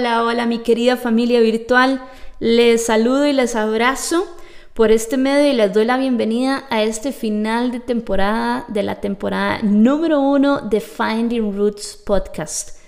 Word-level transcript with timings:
Hola, 0.00 0.24
hola 0.24 0.46
mi 0.46 0.60
querida 0.60 0.96
familia 0.96 1.40
virtual. 1.40 2.00
Les 2.38 2.86
saludo 2.86 3.26
y 3.26 3.34
les 3.34 3.54
abrazo 3.54 4.24
por 4.72 4.90
este 4.92 5.18
medio 5.18 5.52
y 5.52 5.54
les 5.54 5.74
doy 5.74 5.84
la 5.84 5.98
bienvenida 5.98 6.64
a 6.70 6.82
este 6.82 7.12
final 7.12 7.70
de 7.70 7.80
temporada 7.80 8.64
de 8.68 8.82
la 8.82 9.02
temporada 9.02 9.58
número 9.62 10.18
uno 10.18 10.62
de 10.62 10.80
Finding 10.80 11.54
Roots 11.54 12.00
Podcast. 12.02 12.78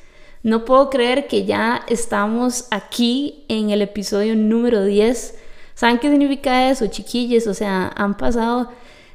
No 0.42 0.64
puedo 0.64 0.88
creer 0.88 1.26
que 1.26 1.44
ya 1.44 1.82
estamos 1.86 2.66
aquí 2.70 3.44
en 3.48 3.68
el 3.68 3.82
episodio 3.82 4.34
número 4.34 4.82
10. 4.82 5.34
¿Saben 5.74 5.98
qué 5.98 6.08
significa 6.08 6.70
eso, 6.70 6.86
chiquillos? 6.86 7.46
O 7.46 7.52
sea, 7.52 7.92
han 7.94 8.16
pasado 8.16 8.70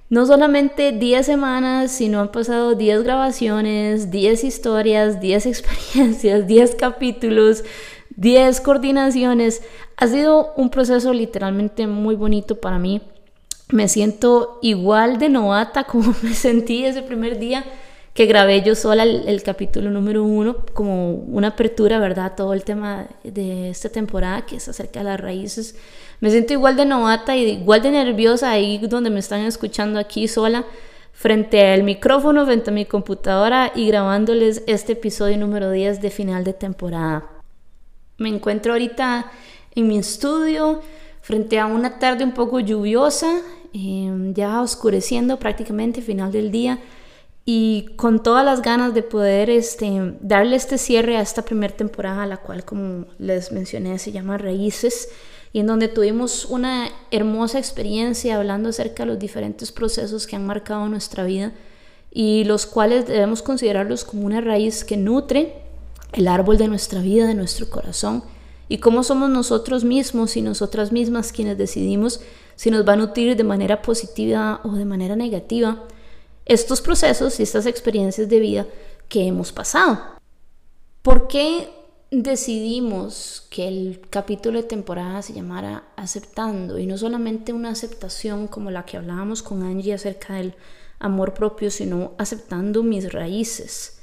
no 0.10 0.26
solamente 0.26 0.92
10 0.92 1.26
semanas, 1.26 1.92
sino 1.92 2.22
han 2.22 2.32
pasado 2.32 2.76
10 2.76 3.04
grabaciones, 3.04 4.10
10 4.10 4.44
historias, 4.44 5.20
10 5.20 5.46
experiencias, 5.48 6.48
10 6.48 6.76
capítulos, 6.76 7.64
10 8.16 8.62
coordinaciones. 8.62 9.62
Ha 9.98 10.08
sido 10.08 10.54
un 10.56 10.70
proceso 10.70 11.14
literalmente 11.14 11.88
muy 11.88 12.16
bonito 12.16 12.60
para 12.60 12.80
mí. 12.80 13.02
Me 13.70 13.90
siento 13.90 14.60
igual 14.62 15.20
de 15.20 15.30
novata 15.30 15.84
como 15.84 16.14
me 16.22 16.34
sentí 16.34 16.86
ese 16.86 17.02
primer 17.02 17.38
día 17.40 17.66
que 18.18 18.26
grabé 18.26 18.64
yo 18.64 18.74
sola 18.74 19.04
el, 19.04 19.44
capítulo 19.44 19.92
número 19.92 20.24
uno, 20.24 20.66
como 20.74 21.12
una 21.12 21.50
apertura, 21.50 22.00
¿verdad? 22.00 22.34
Todo 22.36 22.56
el 22.56 22.64
tema 22.64 23.06
de 23.24 23.70
esta 23.70 23.90
temporada 23.90 24.44
que 24.44 24.56
es 24.56 24.68
acerca 24.68 25.02
de 25.02 25.06
las 25.06 25.20
raíces. 25.20 25.76
Me 26.20 26.32
siento 26.32 26.54
igual 26.54 26.76
de 26.76 26.86
novata 26.88 27.38
y 27.38 27.48
igual 27.48 27.84
de 27.84 27.92
nerviosa 27.92 28.50
ahí 28.50 28.80
donde 28.80 29.12
me 29.12 29.20
están 29.20 29.42
escuchando 29.42 30.00
aquí 30.00 30.28
sola, 30.28 30.66
frente 31.14 31.64
al 31.64 31.84
micrófono, 31.84 32.44
frente 32.48 32.72
a 32.72 32.74
mi 32.74 32.86
computadora 32.86 33.72
y 33.76 33.86
grabándoles 33.86 34.64
este 34.66 34.94
episodio 34.94 35.38
número 35.38 35.70
10 35.70 36.02
de 36.02 36.10
final 36.10 36.44
de 36.44 36.54
temporada. 36.54 37.24
Me 38.18 38.30
encuentro 38.30 38.74
ahorita 38.74 39.32
en 39.76 39.88
mi 39.88 40.00
estudio, 40.00 40.82
frente 41.22 41.60
a 41.60 41.68
una 41.68 42.00
tarde 42.00 42.24
un 42.24 42.34
poco 42.34 42.62
lluviosa, 42.62 43.42
em, 43.74 44.34
ya 44.34 44.60
oscureciendo 44.64 45.38
prácticamente 45.38 46.02
final 46.02 46.32
del 46.32 46.50
día 46.50 46.80
y 47.50 47.92
con 47.96 48.22
todas 48.22 48.44
las 48.44 48.62
ganas 48.62 48.94
de 48.94 49.04
poder 49.04 49.50
este, 49.50 50.16
darle 50.20 50.58
este 50.58 50.78
cierre 50.78 51.16
a 51.16 51.22
esta 51.22 51.44
primera 51.44 51.74
temporada, 51.74 52.26
la 52.26 52.36
cual, 52.36 52.66
como 52.66 53.06
les 53.20 53.54
mencioné, 53.54 54.00
se 54.00 54.12
llama 54.12 54.38
Raíces, 54.38 55.08
y 55.54 55.62
en 55.62 55.68
donde 55.68 55.88
tuvimos 55.88 56.44
una 56.44 56.90
hermosa 57.10 57.58
experiencia 57.58 58.36
hablando 58.36 58.68
acerca 58.68 59.04
de 59.04 59.12
los 59.12 59.20
diferentes 59.20 59.72
procesos 59.72 60.28
que 60.28 60.36
han 60.36 60.46
marcado 60.46 60.90
nuestra 60.90 61.24
vida 61.24 61.54
y 62.12 62.44
los 62.44 62.66
cuales 62.66 63.08
debemos 63.08 63.42
considerarlos 63.42 64.04
como 64.04 64.26
una 64.26 64.42
raíz 64.42 64.84
que 64.84 64.98
nutre 64.98 65.54
el 66.12 66.28
árbol 66.28 66.58
de 66.58 66.68
nuestra 66.68 67.00
vida, 67.00 67.28
de 67.28 67.34
nuestro 67.34 67.70
corazón, 67.70 68.26
y 68.68 68.80
cómo 68.80 69.04
somos 69.04 69.30
nosotros 69.30 69.86
mismos 69.86 70.36
y 70.36 70.42
nosotras 70.42 70.92
mismas 70.92 71.32
quienes 71.32 71.58
decidimos 71.58 72.20
si 72.58 72.72
nos 72.72 72.86
va 72.86 72.94
a 72.94 72.98
nutrir 72.98 73.38
de 73.38 73.46
manera 73.46 73.82
positiva 73.82 74.60
o 74.66 74.74
de 74.74 74.84
manera 74.84 75.16
negativa 75.16 75.88
estos 76.48 76.82
procesos 76.82 77.40
y 77.40 77.44
estas 77.44 77.66
experiencias 77.66 78.30
de 78.30 78.40
vida 78.40 78.68
que 79.10 79.28
hemos 79.28 79.52
pasado. 79.52 80.00
¿Por 81.02 81.28
qué 81.28 81.70
decidimos 82.12 83.48
que 83.50 83.68
el 83.68 84.02
capítulo 84.10 84.62
de 84.62 84.68
temporada 84.68 85.22
se 85.22 85.34
llamara 85.34 85.84
Aceptando 85.96 86.80
y 86.80 86.86
no 86.86 86.98
solamente 86.98 87.54
una 87.54 87.70
aceptación 87.70 88.48
como 88.48 88.72
la 88.72 88.86
que 88.86 88.98
hablábamos 88.98 89.44
con 89.44 89.64
Angie 89.64 89.94
acerca 89.94 90.36
del 90.36 90.56
amor 91.00 91.34
propio, 91.34 91.70
sino 91.70 92.14
aceptando 92.18 92.84
mis 92.84 93.12
raíces? 93.12 94.00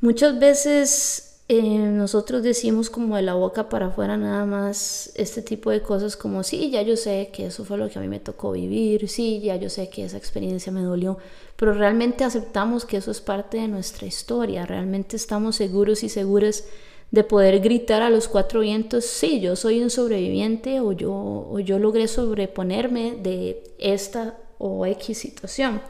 Muchas 0.00 0.38
veces 0.38 1.31
eh, 1.48 1.60
nosotros 1.60 2.42
decimos 2.42 2.88
como 2.88 3.16
de 3.16 3.22
la 3.22 3.34
boca 3.34 3.68
para 3.68 3.86
afuera 3.86 4.16
nada 4.16 4.46
más 4.46 5.12
este 5.16 5.42
tipo 5.42 5.70
de 5.70 5.82
cosas 5.82 6.16
como, 6.16 6.42
sí, 6.42 6.70
ya 6.70 6.82
yo 6.82 6.96
sé 6.96 7.30
que 7.32 7.46
eso 7.46 7.64
fue 7.64 7.78
lo 7.78 7.90
que 7.90 7.98
a 7.98 8.02
mí 8.02 8.08
me 8.08 8.20
tocó 8.20 8.52
vivir, 8.52 9.08
sí, 9.08 9.40
ya 9.40 9.56
yo 9.56 9.68
sé 9.68 9.90
que 9.90 10.04
esa 10.04 10.16
experiencia 10.16 10.72
me 10.72 10.82
dolió, 10.82 11.18
pero 11.56 11.74
realmente 11.74 12.24
aceptamos 12.24 12.84
que 12.84 12.96
eso 12.96 13.10
es 13.10 13.20
parte 13.20 13.58
de 13.58 13.68
nuestra 13.68 14.06
historia, 14.06 14.66
realmente 14.66 15.16
estamos 15.16 15.56
seguros 15.56 16.02
y 16.04 16.08
seguras 16.08 16.64
de 17.10 17.24
poder 17.24 17.60
gritar 17.60 18.02
a 18.02 18.08
los 18.08 18.28
cuatro 18.28 18.60
vientos, 18.60 19.04
sí, 19.04 19.40
yo 19.40 19.56
soy 19.56 19.82
un 19.82 19.90
sobreviviente 19.90 20.80
o 20.80 20.92
yo, 20.92 21.12
o 21.12 21.58
yo 21.58 21.78
logré 21.78 22.08
sobreponerme 22.08 23.16
de 23.16 23.62
esta 23.78 24.38
o 24.58 24.86
X 24.86 25.18
situación. 25.18 25.82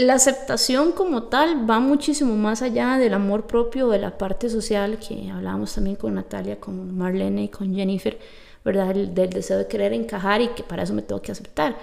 La 0.00 0.14
aceptación 0.14 0.92
como 0.92 1.24
tal 1.24 1.68
va 1.68 1.80
muchísimo 1.80 2.36
más 2.36 2.62
allá 2.62 2.98
del 2.98 3.14
amor 3.14 3.48
propio, 3.48 3.88
de 3.88 3.98
la 3.98 4.16
parte 4.16 4.48
social 4.48 4.96
que 5.00 5.28
hablábamos 5.28 5.74
también 5.74 5.96
con 5.96 6.14
Natalia, 6.14 6.60
con 6.60 6.96
Marlene 6.96 7.42
y 7.42 7.48
con 7.48 7.74
Jennifer, 7.74 8.16
¿verdad? 8.64 8.94
del 8.94 9.30
deseo 9.30 9.58
de 9.58 9.66
querer 9.66 9.92
encajar 9.92 10.40
y 10.40 10.50
que 10.50 10.62
para 10.62 10.84
eso 10.84 10.94
me 10.94 11.02
tengo 11.02 11.20
que 11.20 11.32
aceptar. 11.32 11.76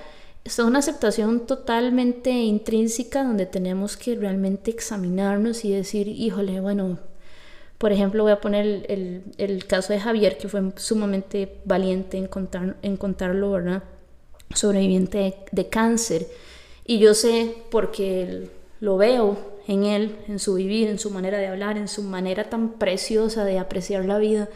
Es 0.46 0.58
una 0.60 0.80
aceptación 0.80 1.46
totalmente 1.46 2.32
intrínseca 2.32 3.22
donde 3.22 3.48
tenemos 3.48 3.98
que 3.98 4.16
realmente 4.16 4.72
examinarnos 4.72 5.66
y 5.66 5.74
decir, 5.74 6.08
híjole, 6.08 6.62
bueno, 6.62 7.00
por 7.78 7.92
ejemplo, 7.92 8.24
voy 8.24 8.32
a 8.32 8.40
poner 8.40 8.86
el, 9.38 9.68
caso 9.68 9.92
de 9.92 10.00
Javier, 10.00 10.38
que 10.38 10.48
fue 10.48 10.62
sumamente 10.78 11.58
valiente 11.66 12.18
en, 12.18 12.28
contar, 12.28 12.78
en 12.82 12.96
contarlo, 12.96 13.52
¿verdad? 13.52 13.84
Sobreviviente 14.54 15.36
de 15.52 15.68
cáncer 15.68 16.28
y 16.86 17.00
yo 17.00 17.14
sé, 17.14 17.56
porque 17.72 18.50
lo 18.80 18.98
veo 18.98 19.38
en 19.68 19.84
él, 19.86 20.18
en 20.28 20.40
su 20.40 20.54
vivir, 20.56 20.88
en 20.88 21.00
su 21.00 21.10
manera 21.10 21.38
de 21.40 21.48
hablar, 21.48 21.78
en 21.78 21.88
su 21.88 22.04
manera 22.04 22.50
tan 22.50 22.74
preciosa 22.74 23.44
de 23.44 23.58
apreciar 23.58 24.06
la 24.06 24.20
vida, 24.20 24.50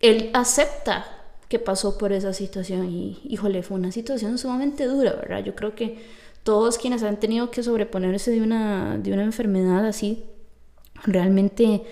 él 0.00 0.30
acepta 0.34 1.06
que 1.48 1.58
pasó 1.58 1.96
por 1.96 2.12
esa 2.12 2.32
situación 2.32 2.90
y, 2.90 3.20
híjole, 3.24 3.62
fue 3.62 3.78
una 3.78 3.92
situación 3.92 4.36
sumamente 4.36 4.84
dura, 4.84 5.14
¿verdad? 5.14 5.44
Yo 5.44 5.54
creo 5.54 5.74
que 5.74 5.98
todos 6.42 6.76
quienes 6.76 7.02
han 7.02 7.18
tenido 7.18 7.50
que 7.50 7.62
sobreponerse 7.62 8.30
de 8.30 8.42
una, 8.42 8.98
de 8.98 9.12
una 9.12 9.22
enfermedad 9.22 9.86
así, 9.86 10.24
realmente 11.04 11.82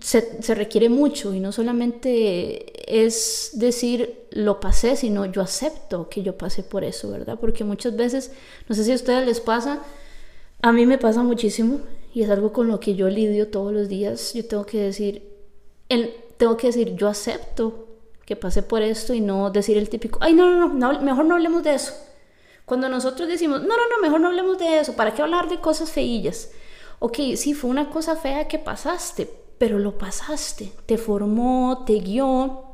se, 0.00 0.54
requiere 0.54 0.88
mucho 0.88 1.34
y 1.34 1.40
no 1.40 1.52
solamente 1.52 2.72
es 3.02 3.50
decir 3.54 4.26
lo 4.30 4.60
pasé, 4.60 4.96
sino 4.96 5.26
yo 5.26 5.42
acepto 5.42 6.08
que 6.08 6.22
yo 6.22 6.36
pasé 6.36 6.62
por 6.62 6.84
eso, 6.84 7.10
¿verdad? 7.10 7.38
Porque 7.40 7.64
muchas 7.64 7.96
veces, 7.96 8.32
no 8.68 8.74
sé 8.74 8.84
si 8.84 8.92
a 8.92 8.96
ustedes 8.96 9.26
les 9.26 9.40
pasa, 9.40 9.82
a 10.62 10.72
mí 10.72 10.86
me 10.86 10.98
pasa 10.98 11.22
muchísimo 11.22 11.80
y 12.12 12.22
es 12.22 12.30
algo 12.30 12.52
con 12.52 12.68
lo 12.68 12.80
que 12.80 12.94
yo 12.94 13.08
lidio 13.08 13.48
todos 13.48 13.72
los 13.72 13.88
días. 13.88 14.34
Yo 14.34 14.46
tengo 14.46 14.66
que 14.66 14.80
decir, 14.80 15.22
el, 15.88 16.14
tengo 16.36 16.56
que 16.56 16.68
decir, 16.68 16.94
yo 16.96 17.08
acepto 17.08 17.88
que 18.24 18.36
pasé 18.36 18.62
por 18.62 18.82
esto 18.82 19.14
y 19.14 19.20
no 19.20 19.50
decir 19.50 19.76
el 19.76 19.88
típico, 19.88 20.18
ay, 20.22 20.34
no, 20.34 20.50
no, 20.50 20.68
no, 20.68 21.00
mejor 21.00 21.24
no 21.26 21.34
hablemos 21.34 21.62
de 21.62 21.74
eso. 21.74 21.92
Cuando 22.64 22.88
nosotros 22.88 23.28
decimos, 23.28 23.60
no, 23.60 23.68
no, 23.68 23.88
no, 23.90 24.00
mejor 24.00 24.20
no 24.20 24.28
hablemos 24.28 24.58
de 24.58 24.80
eso, 24.80 24.94
¿para 24.94 25.12
qué 25.14 25.22
hablar 25.22 25.48
de 25.48 25.60
cosas 25.60 25.90
feillas? 25.90 26.50
Ok, 26.98 27.18
sí, 27.36 27.52
fue 27.52 27.68
una 27.70 27.90
cosa 27.90 28.16
fea 28.16 28.48
que 28.48 28.58
pasaste, 28.58 29.30
pero 29.58 29.78
lo 29.78 29.98
pasaste, 29.98 30.72
te 30.86 30.98
formó, 30.98 31.84
te 31.86 31.94
guió, 31.94 32.64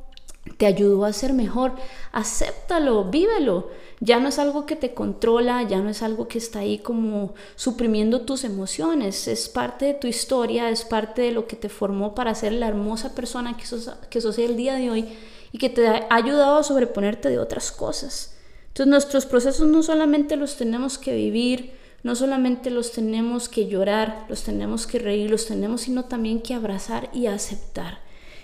te 0.56 0.66
ayudó 0.66 1.04
a 1.04 1.12
ser 1.12 1.32
mejor. 1.32 1.72
Acéptalo, 2.12 3.04
vívelo. 3.04 3.68
Ya 4.00 4.18
no 4.18 4.28
es 4.28 4.38
algo 4.38 4.64
que 4.64 4.76
te 4.76 4.94
controla, 4.94 5.62
ya 5.62 5.80
no 5.80 5.90
es 5.90 6.02
algo 6.02 6.26
que 6.26 6.38
está 6.38 6.60
ahí 6.60 6.78
como 6.78 7.34
suprimiendo 7.54 8.22
tus 8.22 8.44
emociones. 8.44 9.28
Es 9.28 9.48
parte 9.48 9.86
de 9.86 9.94
tu 9.94 10.06
historia, 10.06 10.70
es 10.70 10.84
parte 10.84 11.22
de 11.22 11.32
lo 11.32 11.46
que 11.46 11.56
te 11.56 11.69
formó 11.69 12.14
para 12.14 12.34
ser 12.34 12.52
la 12.52 12.69
hermosa 12.69 13.14
persona 13.14 13.56
que 13.56 13.66
sos, 13.66 13.90
que 14.08 14.20
sos 14.20 14.38
el 14.38 14.56
día 14.56 14.74
de 14.74 14.90
hoy 14.90 15.08
y 15.52 15.58
que 15.58 15.69
te 15.69 15.86
ha 15.86 16.06
ayudado 16.10 16.58
a 16.58 16.62
sobreponerte 16.62 17.28
de 17.28 17.38
otras 17.38 17.70
cosas. 17.72 18.37
Entonces 18.69 18.87
nuestros 18.87 19.26
procesos 19.26 19.69
no 19.69 19.82
solamente 19.82 20.37
los 20.37 20.56
tenemos 20.56 20.96
que 20.96 21.14
vivir, 21.14 21.72
no 22.02 22.14
solamente 22.14 22.70
los 22.70 22.93
tenemos 22.93 23.49
que 23.49 23.67
llorar, 23.67 24.25
los 24.29 24.43
tenemos 24.43 24.87
que 24.87 24.99
reír, 24.99 25.31
los 25.31 25.47
tenemos, 25.47 25.82
sino 25.82 26.05
también 26.05 26.41
que 26.41 26.55
abrazar 26.55 27.11
y 27.12 27.26
aceptar. 27.26 27.99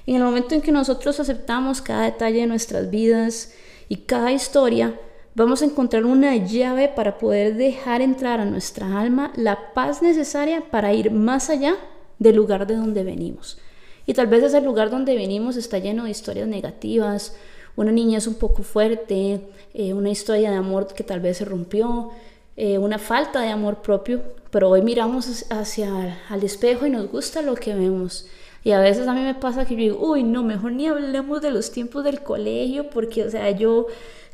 En 0.07 0.17
el 0.17 0.23
momento 0.23 0.55
en 0.55 0.61
que 0.61 0.73
nosotros 0.73 1.19
aceptamos 1.19 1.81
cada 1.81 2.05
detalle 2.05 2.41
de 2.41 2.47
nuestras 2.47 2.91
vidas 2.91 3.55
y 3.89 3.97
cada 3.97 4.31
historia, 4.33 4.99
vamos 5.35 5.63
a 5.63 5.65
encontrar 5.65 6.05
una 6.05 6.37
llave 6.37 6.89
para 6.89 7.19
poder 7.19 7.57
dejar 7.57 8.03
entrar 8.03 8.41
a 8.41 8.45
nuestra 8.45 9.01
alma 9.01 9.33
la 9.37 9.73
paz 9.75 10.03
necesaria 10.03 10.63
para 10.71 10.93
ir 10.95 11.11
más 11.11 11.51
allá 11.51 11.77
del 12.19 12.37
lugar 12.37 12.67
de 12.67 12.77
donde 12.77 13.05
venimos. 13.05 13.59
Y 14.07 14.15
tal 14.15 14.29
vez 14.29 14.45
ese 14.45 14.61
lugar 14.61 14.91
donde 14.91 15.17
venimos 15.17 15.57
está 15.57 15.79
lleno 15.79 16.05
de 16.05 16.11
historias 16.11 16.47
negativas, 16.47 17.35
una 17.75 17.93
niña 17.93 18.19
es 18.19 18.27
un 18.27 18.35
poco 18.35 18.63
fuerte, 18.63 19.41
eh, 19.75 19.93
una 19.93 20.11
historia 20.11 20.51
de 20.51 20.57
amor 20.57 20.87
que 20.95 21.05
tal 21.05 21.21
vez 21.21 21.39
se 21.39 21.45
rompió, 21.45 22.11
eh, 22.57 22.79
una 22.79 22.99
falta 22.99 23.41
de 23.43 23.49
amor 23.49 23.83
propio, 23.83 24.23
pero 24.51 24.71
hoy 24.71 24.83
miramos 24.83 25.45
hacia 25.51 26.19
el 26.31 26.43
espejo 26.43 26.87
y 26.87 26.91
nos 26.91 27.11
gusta 27.11 27.43
lo 27.43 27.55
que 27.55 27.75
vemos. 27.75 28.27
Y 28.65 28.73
a 28.73 28.81
veces 28.81 29.07
a 29.07 29.15
mí 29.15 29.21
me 29.21 29.35
pasa 29.35 29.65
que 29.65 29.75
yo 29.75 29.81
digo, 29.81 29.99
uy, 30.01 30.23
no, 30.23 30.43
mejor 30.43 30.73
ni 30.73 30.87
hablemos 30.89 31.41
de 31.41 31.51
los 31.51 31.71
tiempos 31.71 32.03
del 32.03 32.23
colegio, 32.23 32.91
porque, 32.91 33.25
o 33.25 33.31
sea, 33.31 33.51
yo 33.51 33.87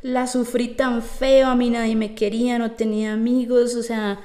la 0.02 0.26
sufrí 0.26 0.68
tan 0.68 1.02
feo, 1.02 1.48
a 1.48 1.54
mí 1.54 1.68
nadie 1.68 1.96
me 1.96 2.14
quería, 2.14 2.58
no 2.58 2.72
tenía 2.72 3.12
amigos, 3.12 3.74
o 3.74 3.82
sea, 3.82 4.20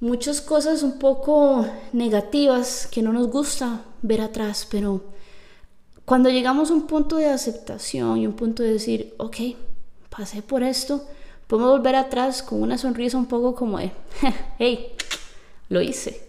muchas 0.00 0.40
cosas 0.40 0.82
un 0.82 0.98
poco 0.98 1.66
negativas 1.92 2.86
que 2.86 3.02
no 3.02 3.12
nos 3.12 3.28
gusta 3.28 3.82
ver 4.02 4.20
atrás, 4.20 4.68
pero 4.70 5.02
cuando 6.04 6.28
llegamos 6.28 6.70
a 6.70 6.74
un 6.74 6.86
punto 6.86 7.16
de 7.16 7.26
aceptación 7.26 8.18
y 8.18 8.26
un 8.26 8.34
punto 8.34 8.62
de 8.62 8.74
decir, 8.74 9.14
ok, 9.18 9.36
pasé 10.10 10.42
por 10.42 10.62
esto, 10.62 11.04
podemos 11.46 11.70
volver 11.72 11.96
atrás 11.96 12.42
con 12.42 12.62
una 12.62 12.78
sonrisa 12.78 13.18
un 13.18 13.26
poco 13.26 13.54
como 13.54 13.78
de, 13.78 13.92
hey, 14.58 14.94
lo 15.68 15.80
hice. 15.80 16.28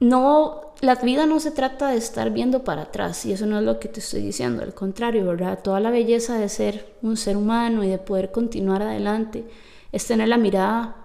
No, 0.00 0.74
la 0.80 0.96
vida 0.96 1.26
no 1.26 1.40
se 1.40 1.50
trata 1.50 1.88
de 1.88 1.96
estar 1.96 2.30
viendo 2.30 2.64
para 2.64 2.82
atrás 2.82 3.24
y 3.24 3.32
eso 3.32 3.46
no 3.46 3.58
es 3.58 3.64
lo 3.64 3.78
que 3.78 3.88
te 3.88 4.00
estoy 4.00 4.22
diciendo, 4.22 4.62
al 4.62 4.74
contrario, 4.74 5.24
¿verdad? 5.24 5.60
Toda 5.62 5.80
la 5.80 5.90
belleza 5.90 6.36
de 6.36 6.48
ser 6.48 6.94
un 7.02 7.16
ser 7.16 7.36
humano 7.36 7.84
y 7.84 7.88
de 7.88 7.98
poder 7.98 8.32
continuar 8.32 8.82
adelante 8.82 9.44
es 9.92 10.06
tener 10.06 10.28
la 10.28 10.36
mirada 10.36 10.96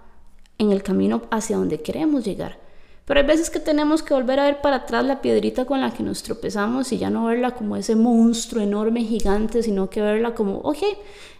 en 0.58 0.72
el 0.72 0.82
camino 0.82 1.22
hacia 1.30 1.56
donde 1.56 1.80
queremos 1.80 2.24
llegar. 2.24 2.58
Pero 3.06 3.20
hay 3.20 3.26
veces 3.26 3.50
que 3.50 3.58
tenemos 3.58 4.02
que 4.02 4.14
volver 4.14 4.38
a 4.38 4.44
ver 4.44 4.60
para 4.60 4.76
atrás 4.76 5.04
la 5.04 5.20
piedrita 5.20 5.64
con 5.64 5.80
la 5.80 5.92
que 5.92 6.02
nos 6.02 6.22
tropezamos 6.22 6.92
y 6.92 6.98
ya 6.98 7.10
no 7.10 7.24
verla 7.24 7.52
como 7.52 7.76
ese 7.76 7.96
monstruo 7.96 8.62
enorme, 8.62 9.02
gigante, 9.04 9.62
sino 9.62 9.88
que 9.90 10.00
verla 10.00 10.34
como, 10.34 10.58
ok, 10.58 10.78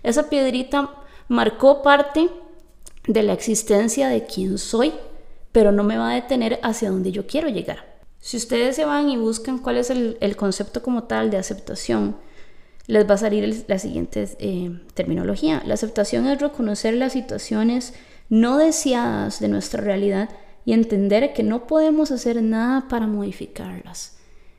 esa 0.03 0.29
piedrita 0.29 0.91
marcó 1.31 1.81
parte 1.81 2.29
de 3.07 3.23
la 3.23 3.33
existencia 3.33 4.09
de 4.09 4.27
quien 4.27 4.59
soy, 4.59 4.93
pero 5.53 5.71
no 5.71 5.85
me 5.85 5.97
va 5.97 6.11
a 6.11 6.15
detener 6.15 6.59
hacia 6.65 6.91
donde 6.91 7.13
yo 7.13 7.29
quiero 7.29 7.49
llegar. 7.49 8.01
Si 8.19 8.37
ustedes 8.37 8.75
se 8.75 8.85
van 8.85 9.09
y 9.09 9.17
buscan 9.17 9.59
cuál 9.59 9.77
es 9.77 9.91
el, 9.91 10.37
concepto 10.37 10.83
como 10.83 11.05
tal 11.05 11.31
de 11.31 11.37
aceptación, 11.37 12.17
les 12.89 13.09
va 13.09 13.15
a 13.15 13.19
salir 13.19 13.65
la 13.69 13.79
siguiente 13.79 14.29
eh, 14.41 14.81
terminología. 14.95 15.63
La 15.65 15.75
aceptación 15.75 16.27
es 16.27 16.41
reconocer 16.41 16.95
las 16.95 17.13
situaciones 17.13 17.95
no 18.29 18.59
deseadas 18.59 19.39
de 19.39 19.47
nuestra 19.47 19.83
realidad 19.83 20.31
y 20.65 20.73
entender 20.73 21.33
que 21.33 21.45
no 21.45 21.69
podemos 21.69 22.11
hacer 22.11 22.43
nada 22.43 22.89
para 22.89 23.07
modificarlas. 23.07 24.17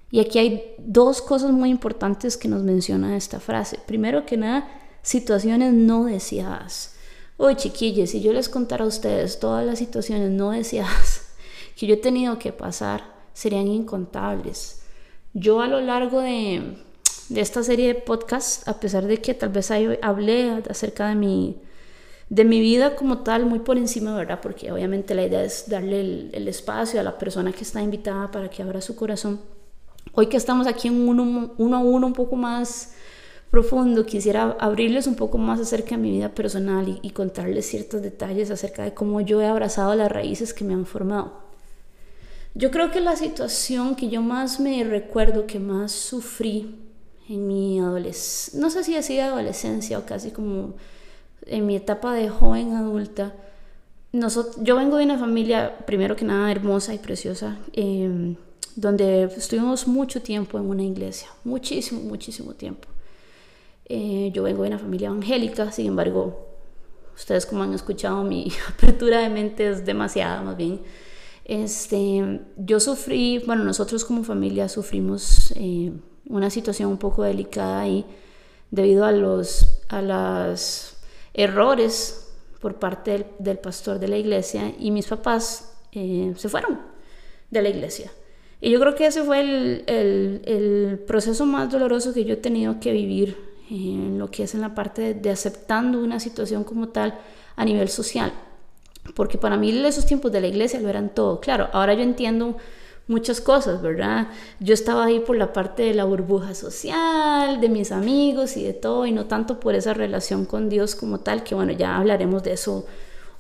Y 0.10 0.22
aquí 0.22 0.40
hay 0.40 0.76
dos 0.78 1.22
cosas 1.22 1.52
muy 1.52 1.70
importantes 1.70 2.38
que 2.38 2.48
nos 2.48 2.64
menciona 2.64 3.18
esta 3.18 3.42
frase. 3.42 3.78
Primero 3.86 4.26
que 4.26 4.38
nada, 4.38 4.81
situaciones 5.02 5.74
no 5.74 6.06
deseadas. 6.06 6.96
Hoy, 7.38 7.56
chiquillos, 7.56 8.12
si 8.12 8.22
yo 8.22 8.34
les 8.34 8.50
contara 8.50 8.86
a 8.86 8.88
ustedes 8.88 9.40
todas 9.40 9.66
las 9.66 9.80
situaciones 9.80 10.30
no 10.30 10.52
deseadas 10.52 11.34
que 11.76 11.88
yo 11.88 11.96
he 11.96 11.98
tenido 11.98 12.38
que 12.38 12.54
pasar, 12.54 13.04
serían 13.34 13.68
incontables. 13.68 14.84
Yo 15.34 15.62
a 15.62 15.68
lo 15.68 15.82
largo 15.82 16.20
de, 16.20 16.78
de 17.30 17.42
esta 17.42 17.64
serie 17.64 17.88
de 17.88 17.96
podcasts, 17.96 18.68
a 18.68 18.80
pesar 18.80 19.08
de 19.08 19.22
que 19.22 19.34
tal 19.34 19.50
vez 19.50 19.72
hablé 20.02 20.62
acerca 20.70 21.08
de 21.08 21.16
mi, 21.16 21.62
de 22.30 22.44
mi 22.44 22.60
vida 22.60 22.96
como 22.96 23.20
tal, 23.20 23.46
muy 23.46 23.60
por 23.60 23.78
encima, 23.78 24.16
¿verdad? 24.16 24.40
Porque 24.42 24.72
obviamente 24.72 25.16
la 25.16 25.26
idea 25.26 25.44
es 25.44 25.70
darle 25.70 26.30
el, 26.34 26.48
espacio 26.48 27.00
a 27.00 27.04
la 27.04 27.18
persona 27.18 27.54
que 27.54 27.64
está 27.64 27.82
invitada 27.82 28.30
para 28.32 28.50
que 28.50 28.62
abra 28.62 28.82
su 28.82 28.96
corazón. 28.96 29.40
Hoy 30.14 30.28
que 30.28 30.38
estamos 30.38 30.68
aquí 30.68 30.90
en 30.90 31.08
uno 31.08 31.56
a 31.58 31.80
uno 31.80 32.08
un 32.08 32.14
poco 32.14 32.36
más 32.36 32.94
profundo, 33.52 34.06
quisiera 34.06 34.56
abrirles 34.60 35.08
un 35.08 35.16
poco 35.16 35.38
más 35.38 35.60
acerca 35.60 35.92
de 35.92 35.98
mi 35.98 36.12
vida 36.12 36.30
personal 36.30 37.00
y, 37.02 37.10
contarles 37.12 37.68
ciertos 37.68 38.02
detalles 38.02 38.50
acerca 38.50 38.84
de 38.84 38.94
cómo 38.94 39.20
yo 39.20 39.42
he 39.42 39.46
abrazado 39.46 39.94
las 39.94 40.10
raíces 40.10 40.54
que 40.54 40.64
me 40.64 40.74
han 40.74 40.86
formado. 40.86 41.34
Yo 42.56 42.72
creo 42.72 42.92
que 42.92 43.02
la 43.02 43.18
situación 43.18 43.96
que 43.96 44.10
yo 44.10 44.22
más 44.22 44.60
me 44.60 44.84
recuerdo, 44.86 45.48
que 45.48 45.60
más 45.60 45.92
sufrí 45.92 46.76
en 47.30 47.48
mi 47.48 47.80
adolescencia, 47.80 48.60
no 48.60 48.70
sé 48.70 48.84
si 48.86 48.94
decía 48.94 49.28
adolescencia 49.28 50.00
o 50.00 50.06
casi 50.06 50.32
como 50.32 50.74
en 51.46 51.66
mi 51.66 51.76
etapa 51.76 52.14
de 52.14 52.30
joven 52.30 52.74
adulta, 52.76 53.34
yo 54.14 54.76
vengo 54.76 54.98
de 54.98 55.06
una 55.06 55.18
familia, 55.18 55.78
primero 55.86 56.16
que 56.16 56.26
nada, 56.26 56.52
hermosa 56.52 56.94
y 56.94 56.98
preciosa, 57.00 57.58
em, 57.74 58.36
donde 58.76 59.24
estuvimos 59.24 59.88
mucho 59.88 60.22
tiempo 60.22 60.58
en 60.58 60.66
una 60.66 60.84
iglesia, 60.84 61.30
muchísimo, 61.44 62.02
muchísimo 62.02 62.54
tiempo. 62.54 62.91
Eh, 63.86 64.32
yo 64.34 64.44
vengo 64.44 64.64
de 64.64 64.70
una 64.70 64.80
familia 64.80 65.08
evangélica, 65.08 65.72
sin 65.72 65.88
embargo, 65.88 66.48
ustedes 67.16 67.46
como 67.46 67.64
han 67.64 67.74
escuchado, 67.74 68.24
mi 68.24 68.52
apertura 68.70 69.20
de 69.20 69.30
mente 69.30 69.70
es 69.70 69.86
demasiada 69.86 70.42
más 70.42 70.58
bien. 70.58 70.82
Este, 71.46 72.42
yo 72.58 72.80
sufrí, 72.80 73.40
bueno, 73.46 73.64
nosotros 73.64 74.06
como 74.06 74.24
familia 74.24 74.70
sufrimos 74.70 75.52
eh, 75.58 75.92
una 76.28 76.50
situación 76.50 76.90
un 76.90 76.98
poco 76.98 77.24
delicada 77.24 77.82
ahí 77.82 78.06
debido 78.70 79.04
a 79.04 79.12
los 79.12 79.82
a 79.90 80.02
los 80.02 80.96
errores 81.34 82.32
por 82.62 82.76
parte 82.76 83.26
del, 83.40 83.58
pastor 83.58 84.00
de 84.00 84.08
la 84.08 84.18
iglesia 84.18 84.74
y 84.80 84.92
mis 84.92 85.08
papás 85.08 85.74
eh, 85.92 86.34
se 86.38 86.48
fueron 86.48 86.80
de 87.50 87.62
la 87.62 87.70
iglesia. 87.70 88.12
Y 88.62 88.70
yo 88.70 88.80
creo 88.80 88.94
que 88.96 89.08
ese 89.08 89.24
fue 89.24 89.42
el, 89.42 89.84
el, 89.88 90.42
el 90.46 91.00
proceso 91.00 91.46
más 91.46 91.72
doloroso 91.72 92.14
que 92.14 92.24
yo 92.24 92.36
he 92.36 92.38
tenido 92.38 92.80
que 92.80 92.92
vivir 92.92 93.51
en 93.72 94.20
lo 94.20 94.30
que 94.30 94.44
es 94.44 94.54
en 94.54 94.62
la 94.62 94.76
parte 94.76 95.14
de, 95.14 95.30
aceptando 95.30 96.00
una 96.00 96.20
situación 96.20 96.66
como 96.66 96.90
tal 96.90 97.18
a 97.56 97.64
nivel 97.64 97.88
social. 97.88 98.34
Porque 99.16 99.38
para 99.38 99.56
mí 99.56 99.72
esos 99.86 100.06
tiempos 100.06 100.32
de 100.32 100.42
la 100.42 100.48
iglesia 100.48 100.82
lo 100.82 100.90
eran 100.90 101.10
todo. 101.10 101.40
Claro, 101.40 101.70
ahora 101.72 101.94
yo 101.94 102.02
entiendo 102.02 102.58
muchas 103.08 103.40
cosas, 103.40 103.82
¿verdad? 103.82 104.28
Yo 104.60 104.74
estaba 104.74 105.06
ahí 105.06 105.22
por 105.22 105.38
la 105.38 105.54
parte 105.54 105.84
de 105.84 105.94
la 105.94 106.04
burbuja 106.04 106.54
social, 106.54 107.62
de 107.62 107.70
mis 107.70 107.94
amigos 107.94 108.58
y 108.58 108.64
de 108.64 108.74
todo, 108.74 109.06
y 109.06 109.14
no 109.14 109.26
tanto 109.26 109.60
por 109.60 109.74
esa 109.74 109.94
relación 109.94 110.46
con 110.46 110.68
Dios 110.68 110.94
como 110.94 111.22
tal, 111.22 111.44
que 111.44 111.56
bueno, 111.56 111.72
ya 111.72 111.98
hablaremos 111.98 112.44
de 112.44 112.54
eso 112.54 112.86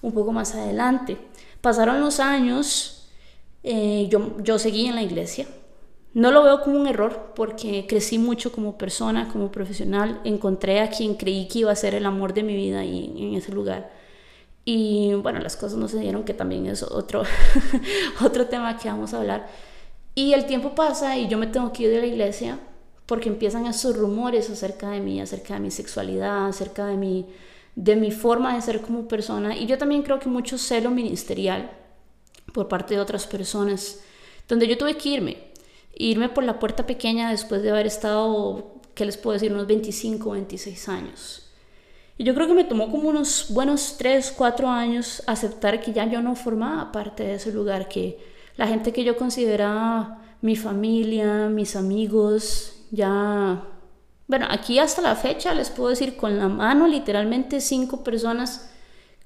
un 0.01 0.13
poco 0.13 0.31
más 0.31 0.55
adelante. 0.55 1.17
Pasaron 1.59 1.99
los 1.99 2.21
años, 2.21 3.09
eh, 3.63 4.07
yo, 4.09 4.37
yo 4.41 4.57
seguí 4.59 4.87
en 4.87 4.95
la 4.95 5.03
iglesia, 5.03 5.45
no 6.13 6.31
lo 6.31 6.43
veo 6.43 6.61
como 6.61 6.77
un 6.77 6.87
error 6.87 7.31
porque 7.35 7.85
crecí 7.87 8.17
mucho 8.17 8.51
como 8.51 8.77
persona, 8.77 9.29
como 9.29 9.51
profesional. 9.51 10.19
Encontré 10.25 10.81
a 10.81 10.89
quien 10.89 11.15
creí 11.15 11.47
que 11.47 11.59
iba 11.59 11.71
a 11.71 11.75
ser 11.75 11.95
el 11.95 12.05
amor 12.05 12.33
de 12.33 12.43
mi 12.43 12.55
vida 12.55 12.79
ahí, 12.79 13.13
en 13.17 13.35
ese 13.35 13.51
lugar. 13.53 13.91
Y 14.65 15.13
bueno, 15.15 15.39
las 15.39 15.55
cosas 15.55 15.77
no 15.77 15.87
se 15.87 15.99
dieron, 15.99 16.23
que 16.23 16.33
también 16.33 16.65
es 16.67 16.83
otro, 16.83 17.23
otro 18.23 18.47
tema 18.47 18.77
que 18.77 18.89
vamos 18.89 19.13
a 19.13 19.19
hablar. 19.19 19.47
Y 20.13 20.33
el 20.33 20.45
tiempo 20.45 20.75
pasa 20.75 21.17
y 21.17 21.29
yo 21.29 21.37
me 21.37 21.47
tengo 21.47 21.71
que 21.71 21.83
ir 21.83 21.89
de 21.89 21.99
la 21.99 22.07
iglesia 22.07 22.59
porque 23.05 23.29
empiezan 23.29 23.65
esos 23.65 23.95
rumores 23.97 24.49
acerca 24.49 24.89
de 24.89 24.99
mí, 24.99 25.21
acerca 25.21 25.53
de 25.53 25.61
mi 25.61 25.71
sexualidad, 25.71 26.47
acerca 26.47 26.85
de 26.85 26.97
mi, 26.97 27.25
de 27.75 27.95
mi 27.95 28.11
forma 28.11 28.55
de 28.55 28.61
ser 28.61 28.81
como 28.81 29.07
persona. 29.07 29.55
Y 29.55 29.65
yo 29.65 29.77
también 29.77 30.03
creo 30.03 30.19
que 30.19 30.27
mucho 30.27 30.57
celo 30.57 30.91
ministerial 30.91 31.71
por 32.53 32.67
parte 32.67 32.95
de 32.95 32.99
otras 32.99 33.27
personas, 33.27 34.01
donde 34.49 34.67
yo 34.67 34.77
tuve 34.77 34.97
que 34.97 35.09
irme 35.09 35.50
irme 35.95 36.29
por 36.29 36.43
la 36.43 36.59
puerta 36.59 36.85
pequeña 36.85 37.29
después 37.29 37.61
de 37.61 37.71
haber 37.71 37.85
estado, 37.85 38.75
¿qué 38.95 39.05
les 39.05 39.17
puedo 39.17 39.33
decir?, 39.33 39.51
unos 39.53 39.67
25, 39.67 40.31
26 40.31 40.89
años. 40.89 41.47
Y 42.17 42.23
yo 42.23 42.35
creo 42.35 42.47
que 42.47 42.53
me 42.53 42.63
tomó 42.63 42.91
como 42.91 43.09
unos 43.09 43.47
buenos 43.49 43.95
3, 43.97 44.33
4 44.37 44.69
años 44.69 45.23
aceptar 45.27 45.81
que 45.81 45.93
ya 45.93 46.05
yo 46.05 46.21
no 46.21 46.35
formaba 46.35 46.91
parte 46.91 47.23
de 47.23 47.33
ese 47.35 47.51
lugar, 47.51 47.87
que 47.87 48.19
la 48.57 48.67
gente 48.67 48.93
que 48.93 49.03
yo 49.03 49.17
consideraba 49.17 50.21
mi 50.41 50.55
familia, 50.55 51.49
mis 51.49 51.75
amigos, 51.75 52.73
ya... 52.91 53.63
Bueno, 54.27 54.47
aquí 54.49 54.79
hasta 54.79 55.01
la 55.01 55.15
fecha 55.15 55.53
les 55.53 55.69
puedo 55.69 55.89
decir 55.89 56.15
con 56.15 56.37
la 56.37 56.47
mano 56.47 56.87
literalmente 56.87 57.59
cinco 57.59 58.03
personas 58.03 58.69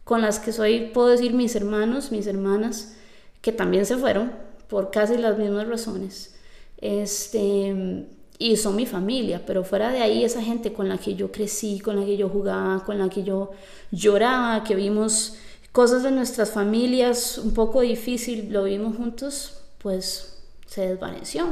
con 0.04 0.22
las 0.22 0.40
que 0.40 0.52
soy, 0.52 0.92
puedo 0.94 1.08
decir 1.08 1.34
mis 1.34 1.56
hermanos, 1.56 2.12
mis 2.12 2.28
hermanas, 2.28 2.96
que 3.42 3.52
también 3.52 3.86
se 3.86 3.98
fueron 3.98 4.32
por 4.68 4.92
casi 4.92 5.18
las 5.18 5.38
mismas 5.38 5.68
razones. 5.68 6.35
Este, 6.78 8.06
y 8.38 8.58
son 8.58 8.76
mi 8.76 8.86
familia, 8.86 9.42
pero 9.46 9.64
fuera 9.64 9.92
de 9.92 10.02
ahí 10.02 10.24
esa 10.24 10.42
gente 10.42 10.74
con 10.74 10.90
la 10.90 10.98
que 10.98 11.16
yo 11.16 11.32
crecí, 11.32 11.80
con 11.80 12.00
la 12.00 12.06
que 12.06 12.18
yo 12.18 12.30
jugaba, 12.30 12.84
con 12.84 12.98
la 12.98 13.10
que 13.10 13.24
yo 13.24 13.52
lloraba, 13.92 14.64
que 14.64 14.76
vimos 14.76 15.36
cosas 15.72 16.04
de 16.04 16.12
nuestras 16.12 16.52
familias 16.52 17.38
un 17.38 17.54
poco 17.54 17.82
difícil, 17.82 18.52
lo 18.52 18.66
vimos 18.66 18.98
juntos, 18.98 19.62
pues 19.78 20.38
se 20.68 20.88
desvaneció. 20.88 21.48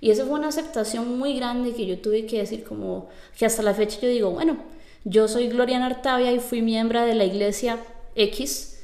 Y 0.00 0.10
eso 0.10 0.26
fue 0.26 0.38
una 0.38 0.48
aceptación 0.48 1.18
muy 1.18 1.36
grande 1.36 1.72
que 1.72 1.86
yo 1.86 1.98
tuve 1.98 2.26
que 2.26 2.38
decir 2.38 2.64
como 2.64 3.08
que 3.38 3.46
hasta 3.46 3.62
la 3.62 3.74
fecha 3.74 4.00
yo 4.00 4.08
digo, 4.08 4.30
bueno, 4.30 4.56
yo 5.04 5.28
soy 5.28 5.48
Gloria 5.48 5.84
Artavia 5.84 6.32
y 6.32 6.40
fui 6.40 6.62
miembro 6.62 7.02
de 7.02 7.14
la 7.14 7.24
iglesia 7.24 7.78
X 8.14 8.80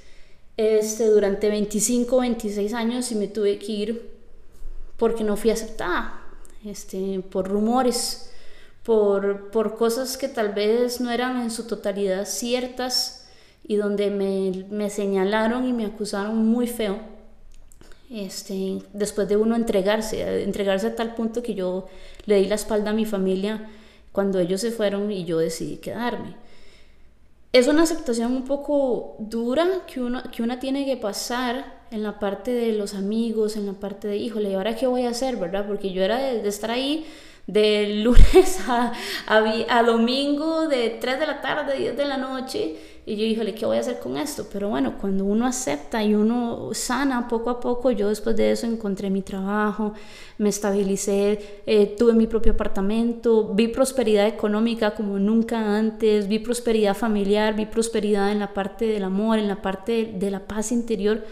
este, 0.57 1.07
durante 1.07 1.49
25, 1.49 2.19
26 2.19 2.73
años 2.73 3.13
y 3.13 3.15
me 3.15 3.29
tuve 3.29 3.59
que 3.59 3.73
ir 3.73 4.18
porque 4.99 5.25
no 5.25 5.37
fui 5.37 5.51
aceptada, 5.51 6.21
este, 6.65 7.21
por 7.21 7.49
rumores, 7.49 8.31
por, 8.83 9.51
por 9.51 9.77
cosas 9.77 10.19
que 10.19 10.29
tal 10.29 10.53
vez 10.53 11.01
no 11.01 11.11
eran 11.11 11.41
en 11.41 11.51
su 11.51 11.67
totalidad 11.67 12.27
ciertas 12.27 13.29
y 13.67 13.77
donde 13.77 14.11
me, 14.11 14.67
me 14.71 14.91
señalaron 14.91 15.67
y 15.67 15.73
me 15.73 15.87
acusaron 15.87 16.47
muy 16.47 16.67
feo. 16.67 16.99
Este, 18.11 18.83
después 18.95 19.29
de 19.29 19.37
uno 19.37 19.55
entregarse, 19.55 20.43
entregarse 20.43 20.87
a 20.87 20.97
tal 20.97 21.15
punto 21.15 21.43
que 21.43 21.55
yo 21.55 21.87
le 22.25 22.37
di 22.37 22.47
la 22.47 22.55
espalda 22.55 22.91
a 22.91 22.95
mi 22.95 23.05
familia 23.05 23.69
cuando 24.13 24.39
ellos 24.41 24.63
se 24.63 24.71
fueron 24.71 25.13
y 25.13 25.25
yo 25.25 25.39
decidí 25.39 25.77
quedarme. 25.77 26.35
Es 27.53 27.69
una 27.69 27.83
aceptación 27.83 28.33
un 28.33 28.45
poco 28.45 29.17
dura 29.19 29.67
que, 29.87 30.01
uno, 30.01 30.23
que 30.35 30.43
una 30.43 30.59
tiene 30.59 30.87
que 30.87 30.97
pasar 30.97 31.78
en 31.91 32.03
la 32.03 32.19
parte 32.19 32.51
de 32.53 32.73
los 32.73 32.95
amigos, 32.95 33.57
en 33.57 33.67
la 33.67 33.73
parte 33.73 34.09
de, 34.09 34.17
híjole, 34.17 34.51
¿y 34.51 34.55
ahora 34.55 34.77
qué 34.77 34.87
voy 34.87 35.03
a 35.03 35.11
hacer, 35.11 35.37
verdad? 35.37 35.67
Porque 35.67 35.93
yo 35.93 36.03
era 36.03 36.19
de, 36.19 36.47
estar 36.47 36.71
ahí 36.71 37.07
de 37.47 37.89
lunes 38.05 38.61
a, 38.69 38.93
a, 39.27 39.83
domingo, 39.83 40.69
de 40.69 40.99
3 41.01 41.21
de 41.21 41.27
la 41.27 41.41
tarde, 41.41 41.79
10 41.79 41.97
de 41.97 42.05
la 42.05 42.17
noche. 42.19 42.77
Y 43.07 43.17
yo, 43.17 43.25
híjole, 43.25 43.55
¿qué 43.55 43.65
voy 43.65 43.79
a 43.79 43.81
hacer 43.81 44.01
con 44.01 44.19
esto? 44.19 44.47
Pero 44.53 44.69
bueno, 44.69 44.99
cuando 45.01 45.25
uno 45.25 45.47
acepta 45.47 46.05
y 46.05 46.15
uno 46.15 46.69
sana 46.75 47.27
poco 47.27 47.49
a 47.49 47.59
poco, 47.59 47.91
yo 47.91 48.11
después 48.11 48.37
de 48.37 48.51
eso 48.51 48.67
encontré 48.67 49.09
mi 49.09 49.23
trabajo, 49.23 49.95
me 50.37 50.51
estabilicé, 50.51 51.63
eh, 51.65 51.95
tuve 51.99 52.13
mi 52.13 52.27
propio 52.27 52.53
apartamento, 52.53 53.55
vi 53.55 53.69
prosperidad 53.69 54.27
económica 54.27 54.95
como 54.95 55.19
nunca 55.19 55.79
antes, 55.79 56.29
vi 56.29 56.39
prosperidad 56.39 56.95
familiar, 56.95 57.57
vi 57.57 57.65
prosperidad 57.65 58.31
en 58.31 58.41
la 58.41 58.53
parte 58.53 58.85
del 58.85 59.05
amor, 59.05 59.39
en 59.39 59.49
la 59.49 59.63
parte 59.63 60.13
de 60.15 60.31
la 60.31 60.41
paz 60.41 60.71
interior 60.71 61.25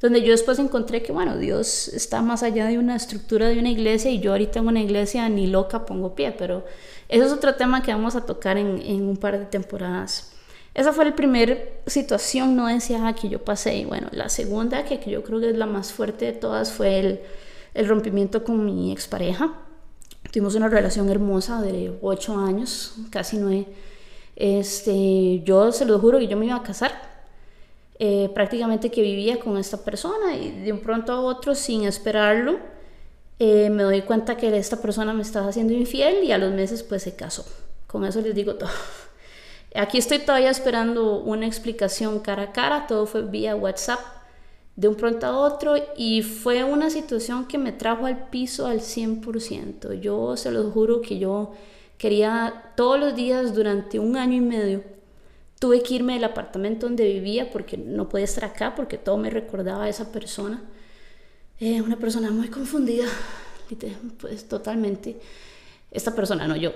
donde 0.00 0.22
yo 0.22 0.32
después 0.32 0.58
encontré 0.58 1.02
que, 1.02 1.12
bueno, 1.12 1.38
Dios 1.38 1.88
está 1.88 2.20
más 2.22 2.42
allá 2.42 2.66
de 2.66 2.78
una 2.78 2.96
estructura 2.96 3.48
de 3.48 3.58
una 3.58 3.70
iglesia 3.70 4.10
y 4.10 4.20
yo 4.20 4.32
ahorita 4.32 4.58
en 4.58 4.68
una 4.68 4.80
iglesia 4.80 5.28
ni 5.28 5.46
loca 5.46 5.86
pongo 5.86 6.14
pie, 6.14 6.32
pero 6.32 6.64
eso 7.08 7.24
es 7.24 7.32
otro 7.32 7.54
tema 7.54 7.82
que 7.82 7.92
vamos 7.92 8.16
a 8.16 8.26
tocar 8.26 8.58
en, 8.58 8.82
en 8.82 9.08
un 9.08 9.16
par 9.16 9.38
de 9.38 9.46
temporadas. 9.46 10.32
Esa 10.74 10.92
fue 10.92 11.04
la 11.04 11.14
primera 11.14 11.56
situación 11.86 12.56
no 12.56 12.66
deseada 12.66 13.14
que 13.14 13.28
yo 13.28 13.44
pasé 13.44 13.76
y 13.76 13.84
bueno, 13.84 14.08
la 14.10 14.28
segunda, 14.28 14.84
que, 14.84 14.98
que 14.98 15.10
yo 15.10 15.22
creo 15.22 15.40
que 15.40 15.50
es 15.50 15.56
la 15.56 15.66
más 15.66 15.92
fuerte 15.92 16.24
de 16.24 16.32
todas, 16.32 16.72
fue 16.72 16.98
el, 16.98 17.20
el 17.74 17.88
rompimiento 17.88 18.42
con 18.42 18.64
mi 18.64 18.90
expareja. 18.92 19.54
Tuvimos 20.32 20.56
una 20.56 20.68
relación 20.68 21.08
hermosa 21.10 21.62
de 21.62 21.96
ocho 22.02 22.36
años, 22.36 22.96
casi 23.10 23.36
nueve. 23.36 23.68
Este, 24.34 25.42
yo 25.44 25.70
se 25.70 25.84
lo 25.84 26.00
juro 26.00 26.18
que 26.18 26.26
yo 26.26 26.36
me 26.36 26.46
iba 26.46 26.56
a 26.56 26.62
casar, 26.64 27.13
eh, 27.98 28.28
prácticamente 28.34 28.90
que 28.90 29.02
vivía 29.02 29.38
con 29.38 29.56
esta 29.56 29.84
persona 29.84 30.36
y 30.36 30.50
de 30.50 30.72
un 30.72 30.80
pronto 30.80 31.12
a 31.12 31.20
otro, 31.20 31.54
sin 31.54 31.84
esperarlo, 31.84 32.58
eh, 33.38 33.70
me 33.70 33.82
doy 33.82 34.02
cuenta 34.02 34.36
que 34.36 34.56
esta 34.56 34.80
persona 34.80 35.12
me 35.12 35.22
estaba 35.22 35.48
haciendo 35.48 35.72
infiel 35.72 36.24
y 36.24 36.32
a 36.32 36.38
los 36.38 36.52
meses 36.52 36.82
pues 36.82 37.02
se 37.02 37.14
casó. 37.14 37.44
Con 37.86 38.04
eso 38.04 38.20
les 38.20 38.34
digo 38.34 38.56
todo. 38.56 38.70
Aquí 39.74 39.98
estoy 39.98 40.18
todavía 40.18 40.50
esperando 40.50 41.18
una 41.20 41.46
explicación 41.46 42.20
cara 42.20 42.44
a 42.44 42.52
cara, 42.52 42.86
todo 42.86 43.06
fue 43.06 43.22
vía 43.22 43.56
WhatsApp 43.56 44.00
de 44.76 44.88
un 44.88 44.96
pronto 44.96 45.26
a 45.26 45.38
otro 45.38 45.74
y 45.96 46.22
fue 46.22 46.64
una 46.64 46.90
situación 46.90 47.46
que 47.46 47.58
me 47.58 47.72
trajo 47.72 48.06
al 48.06 48.28
piso 48.28 48.66
al 48.66 48.80
100%. 48.80 50.00
Yo 50.00 50.36
se 50.36 50.50
los 50.50 50.72
juro 50.72 51.00
que 51.00 51.18
yo 51.18 51.52
quería 51.96 52.72
todos 52.76 52.98
los 52.98 53.14
días 53.14 53.54
durante 53.54 53.98
un 54.00 54.16
año 54.16 54.34
y 54.34 54.40
medio 54.40 54.82
Tuve 55.64 55.82
que 55.82 55.94
irme 55.94 56.12
del 56.12 56.24
apartamento 56.24 56.84
donde 56.84 57.10
vivía 57.10 57.50
porque 57.50 57.78
no 57.78 58.06
podía 58.06 58.26
estar 58.26 58.44
acá 58.44 58.74
porque 58.74 58.98
todo 58.98 59.16
me 59.16 59.30
recordaba 59.30 59.84
a 59.84 59.88
esa 59.88 60.12
persona. 60.12 60.62
Eh, 61.58 61.80
una 61.80 61.96
persona 61.96 62.30
muy 62.30 62.48
confundida, 62.48 63.06
pues 64.20 64.46
totalmente. 64.46 65.16
Esta 65.90 66.14
persona, 66.14 66.46
no 66.46 66.54
yo. 66.54 66.72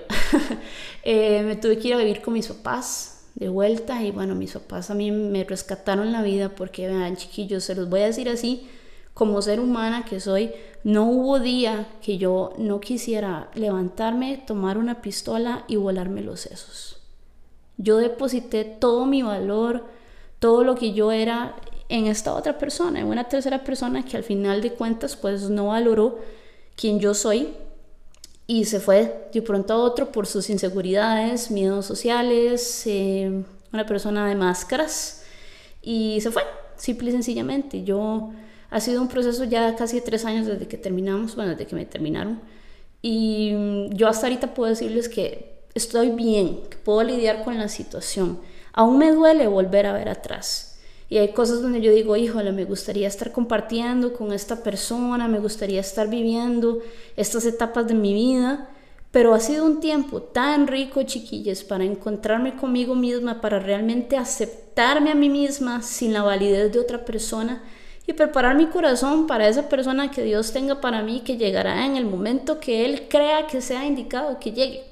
Eh, 1.03 1.43
me 1.43 1.55
tuve 1.55 1.77
que 1.77 1.89
ir 1.89 1.93
a 1.93 1.97
vivir 1.97 2.23
con 2.23 2.33
mis 2.33 2.47
papás 2.47 3.27
de 3.35 3.47
vuelta 3.47 4.01
y 4.01 4.09
bueno, 4.09 4.33
mis 4.33 4.53
papás 4.53 4.89
a 4.89 4.95
mí 4.95 5.11
me 5.11 5.43
rescataron 5.43 6.11
la 6.11 6.23
vida 6.23 6.49
porque, 6.49 6.87
vean 6.87 7.15
chiquillos, 7.15 7.65
se 7.65 7.75
los 7.75 7.89
voy 7.89 7.99
a 7.99 8.07
decir 8.07 8.27
así, 8.27 8.67
como 9.13 9.43
ser 9.43 9.59
humana 9.59 10.03
que 10.03 10.19
soy, 10.19 10.49
no 10.83 11.05
hubo 11.05 11.39
día 11.39 11.87
que 12.01 12.17
yo 12.17 12.53
no 12.57 12.79
quisiera 12.79 13.51
levantarme, 13.53 14.43
tomar 14.47 14.79
una 14.79 15.03
pistola 15.03 15.63
y 15.67 15.75
volarme 15.75 16.23
los 16.23 16.39
sesos. 16.39 16.98
Yo 17.79 17.97
deposité 17.97 18.65
todo 18.65 19.05
mi 19.05 19.21
valor, 19.21 19.85
todo 20.39 20.65
lo 20.65 20.75
que 20.75 20.91
yo 20.91 21.13
era 21.13 21.55
en 21.87 22.07
esta 22.07 22.33
otra 22.33 22.57
persona, 22.57 22.99
en 22.99 23.07
una 23.07 23.29
tercera 23.29 23.63
persona 23.63 24.03
que 24.03 24.17
al 24.17 24.23
final 24.23 24.61
de 24.61 24.73
cuentas 24.73 25.15
pues 25.15 25.49
no 25.49 25.67
valoró 25.67 26.19
quien 26.75 26.99
yo 26.99 27.13
soy 27.13 27.53
y 28.47 28.65
se 28.65 28.81
fue 28.81 29.29
de 29.33 29.41
pronto 29.41 29.73
a 29.73 29.77
otro 29.77 30.11
por 30.11 30.27
sus 30.27 30.49
inseguridades, 30.49 31.51
miedos 31.51 31.85
sociales, 31.85 32.83
eh, 32.85 33.43
una 33.71 33.85
persona 33.85 34.27
de 34.27 34.35
máscaras 34.35 35.23
y 35.81 36.19
se 36.19 36.31
fue, 36.31 36.43
simple 36.75 37.09
y 37.09 37.11
sencillamente. 37.13 37.83
Yo 37.85 38.31
ha 38.69 38.81
sido 38.81 39.01
un 39.01 39.07
proceso 39.07 39.45
ya 39.45 39.75
casi 39.77 40.01
tres 40.01 40.25
años 40.25 40.47
desde 40.47 40.67
que 40.67 40.77
terminamos, 40.77 41.35
bueno, 41.35 41.51
desde 41.51 41.65
que 41.65 41.75
me 41.75 41.85
terminaron 41.85 42.41
y 43.01 43.53
mm, 43.53 43.93
yo 43.93 44.09
hasta 44.09 44.27
ahorita 44.27 44.53
puedo 44.53 44.69
decirles 44.69 45.07
que 45.07 45.58
estoy 45.73 46.09
bien, 46.09 46.61
que 46.69 46.77
puedo 46.77 47.03
lidiar 47.03 47.43
con 47.43 47.57
la 47.57 47.69
situación. 47.69 48.39
Aún 48.73 48.97
me 48.97 49.11
duele 49.11 49.47
volver 49.47 49.85
a 49.85 49.93
ver 49.93 50.09
atrás. 50.09 50.69
Y 51.09 51.17
hay 51.17 51.29
cosas 51.33 51.61
donde 51.61 51.81
yo 51.81 51.91
digo, 51.91 52.15
híjole, 52.15 52.51
me 52.51 52.65
gustaría 52.65 53.07
estar 53.07 53.31
compartiendo 53.31 54.13
con 54.13 54.31
esta 54.31 54.61
persona, 54.61 55.27
me 55.27 55.39
gustaría 55.39 55.81
estar 55.81 56.07
viviendo 56.07 56.79
estas 57.15 57.45
etapas 57.45 57.87
de 57.87 57.95
mi 57.95 58.13
vida, 58.13 58.69
pero 59.11 59.33
ha 59.33 59.39
sido 59.39 59.65
un 59.65 59.79
tiempo 59.79 60.21
tan 60.21 60.67
rico, 60.67 61.01
chiquillas, 61.01 61.63
para 61.63 61.83
encontrarme 61.83 62.55
conmigo 62.55 62.93
misma, 62.93 63.41
para 63.41 63.59
realmente 63.59 64.17
aceptarme 64.17 65.09
a 65.09 65.15
mí 65.15 65.29
misma 65.29 65.81
sin 65.81 66.13
la 66.13 66.21
validez 66.21 66.71
de 66.71 66.79
otra 66.79 67.05
persona 67.05 67.63
y 68.05 68.13
preparar 68.13 68.55
mi 68.55 68.67
corazón 68.67 69.25
para 69.25 69.47
esa 69.47 69.67
persona 69.67 70.11
que 70.11 70.23
Dios 70.23 70.51
tenga 70.51 70.79
para 70.79 71.01
mí, 71.01 71.21
que 71.21 71.37
llegará 71.37 71.87
en 71.87 71.95
el 71.95 72.05
momento 72.05 72.59
que 72.59 72.85
Él 72.85 73.07
crea 73.09 73.47
que 73.47 73.61
sea 73.61 73.85
indicado 73.85 74.39
que 74.39 74.51
llegue. 74.51 74.88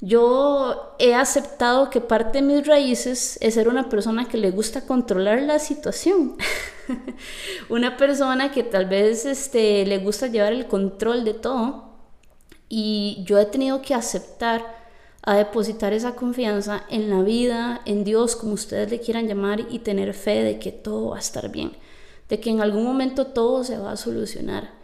Yo 0.00 0.94
he 1.00 1.14
aceptado 1.14 1.90
que 1.90 2.00
parte 2.00 2.38
de 2.38 2.42
mis 2.42 2.66
raíces 2.66 3.36
es 3.40 3.54
ser 3.54 3.68
una 3.68 3.88
persona 3.88 4.28
que 4.28 4.38
le 4.38 4.52
gusta 4.52 4.86
controlar 4.86 5.42
la 5.42 5.58
situación. 5.58 6.36
una 7.68 7.96
persona 7.96 8.52
que 8.52 8.62
tal 8.62 8.86
vez 8.86 9.26
este, 9.26 9.84
le 9.86 9.98
gusta 9.98 10.28
llevar 10.28 10.52
el 10.52 10.68
control 10.68 11.24
de 11.24 11.34
todo. 11.34 11.88
Y 12.68 13.24
yo 13.26 13.38
he 13.38 13.46
tenido 13.46 13.82
que 13.82 13.94
aceptar 13.94 14.78
a 15.22 15.34
depositar 15.34 15.92
esa 15.92 16.14
confianza 16.14 16.84
en 16.88 17.10
la 17.10 17.22
vida, 17.22 17.80
en 17.84 18.04
Dios, 18.04 18.36
como 18.36 18.52
ustedes 18.52 18.90
le 18.90 19.00
quieran 19.00 19.26
llamar, 19.26 19.66
y 19.68 19.80
tener 19.80 20.14
fe 20.14 20.44
de 20.44 20.60
que 20.60 20.70
todo 20.70 21.10
va 21.10 21.16
a 21.16 21.20
estar 21.20 21.50
bien, 21.50 21.72
de 22.28 22.38
que 22.38 22.50
en 22.50 22.60
algún 22.60 22.84
momento 22.84 23.26
todo 23.26 23.64
se 23.64 23.78
va 23.78 23.92
a 23.92 23.96
solucionar 23.96 24.77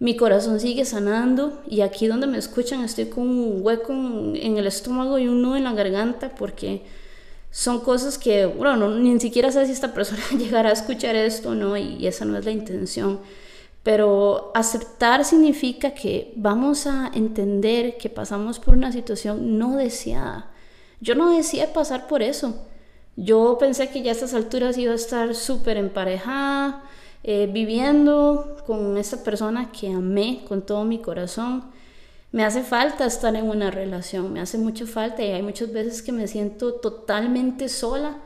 mi 0.00 0.16
corazón 0.16 0.60
sigue 0.60 0.84
sanando 0.84 1.60
y 1.68 1.80
aquí 1.80 2.06
donde 2.06 2.26
me 2.26 2.38
escuchan 2.38 2.84
estoy 2.84 3.06
con 3.06 3.28
un 3.28 3.58
hueco 3.62 3.92
en, 3.92 4.56
el 4.56 4.66
estómago 4.66 5.18
y 5.18 5.26
un 5.26 5.42
nudo 5.42 5.56
en 5.56 5.64
la 5.64 5.72
garganta 5.72 6.30
porque 6.36 6.82
son 7.50 7.80
cosas 7.80 8.18
que, 8.18 8.46
bueno, 8.46 8.88
ni 8.90 9.18
siquiera 9.18 9.50
sé 9.50 9.66
si 9.66 9.72
esta 9.72 9.94
persona 9.94 10.22
llegará 10.38 10.70
a 10.70 10.72
escuchar 10.72 11.16
esto 11.16 11.50
o 11.50 11.54
no 11.54 11.76
y 11.76 12.06
esa 12.06 12.24
no 12.24 12.38
es 12.38 12.44
la 12.44 12.52
intención. 12.52 13.20
Pero 13.82 14.52
aceptar 14.54 15.24
significa 15.24 15.92
que 15.94 16.32
vamos 16.36 16.86
a 16.86 17.10
entender 17.14 17.96
que 17.96 18.10
pasamos 18.10 18.58
por 18.58 18.74
una 18.74 18.92
situación 18.92 19.58
no 19.58 19.76
deseada. 19.76 20.50
Yo 21.00 21.14
no 21.14 21.34
deseé 21.34 21.66
pasar 21.68 22.06
por 22.06 22.22
eso. 22.22 22.66
Yo 23.16 23.56
pensé 23.58 23.88
que 23.88 24.02
ya 24.02 24.10
a 24.10 24.14
estas 24.14 24.34
alturas 24.34 24.78
iba 24.78 24.92
a 24.92 24.96
estar 24.96 25.34
súper 25.34 25.76
emparejada, 25.76 26.84
eh, 27.24 27.48
viviendo 27.52 28.56
con 28.66 28.96
esta 28.96 29.22
persona 29.24 29.72
que 29.72 29.90
amé 29.90 30.44
con 30.46 30.62
todo 30.62 30.84
mi 30.84 30.98
corazón. 30.98 31.64
Me 32.30 32.44
hace 32.44 32.62
falta 32.62 33.06
estar 33.06 33.34
en 33.34 33.48
una 33.48 33.70
relación, 33.70 34.32
me 34.32 34.40
hace 34.40 34.58
mucha 34.58 34.86
falta 34.86 35.22
y 35.22 35.32
hay 35.32 35.42
muchas 35.42 35.72
veces 35.72 36.02
que 36.02 36.12
me 36.12 36.28
siento 36.28 36.74
totalmente 36.74 37.68
sola, 37.68 38.18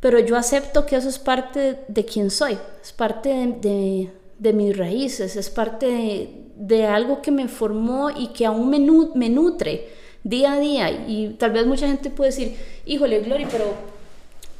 pero 0.00 0.18
yo 0.18 0.36
acepto 0.36 0.86
que 0.86 0.96
eso 0.96 1.08
es 1.08 1.18
parte 1.18 1.80
de, 1.88 2.04
quien 2.04 2.30
soy, 2.30 2.58
es 2.82 2.92
parte 2.92 3.28
de, 3.60 4.10
de, 4.38 4.52
mis 4.52 4.76
raíces, 4.76 5.36
es 5.36 5.50
parte 5.50 6.30
de, 6.56 6.86
algo 6.86 7.20
que 7.20 7.30
me 7.30 7.48
formó 7.48 8.10
y 8.10 8.28
que 8.28 8.46
aún 8.46 8.70
me, 8.70 8.78
me 9.14 9.28
nutre 9.28 9.88
día 10.24 10.54
a 10.54 10.60
día. 10.60 10.90
Y 11.06 11.36
tal 11.38 11.52
vez 11.52 11.66
mucha 11.66 11.86
gente 11.86 12.10
puede 12.10 12.30
decir, 12.30 12.56
híjole, 12.86 13.20
Gloria, 13.20 13.48
pero 13.50 13.74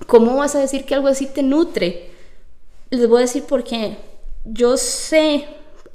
¿cómo 0.06 0.36
vas 0.36 0.54
a 0.54 0.60
decir 0.60 0.84
que 0.84 0.94
algo 0.94 1.08
así 1.08 1.26
te 1.26 1.42
nutre? 1.42 2.17
Les 2.90 3.06
voy 3.06 3.18
a 3.18 3.26
decir 3.26 3.44
por 3.44 3.64
qué. 3.64 3.98
Yo 4.44 4.76
sé 4.76 5.46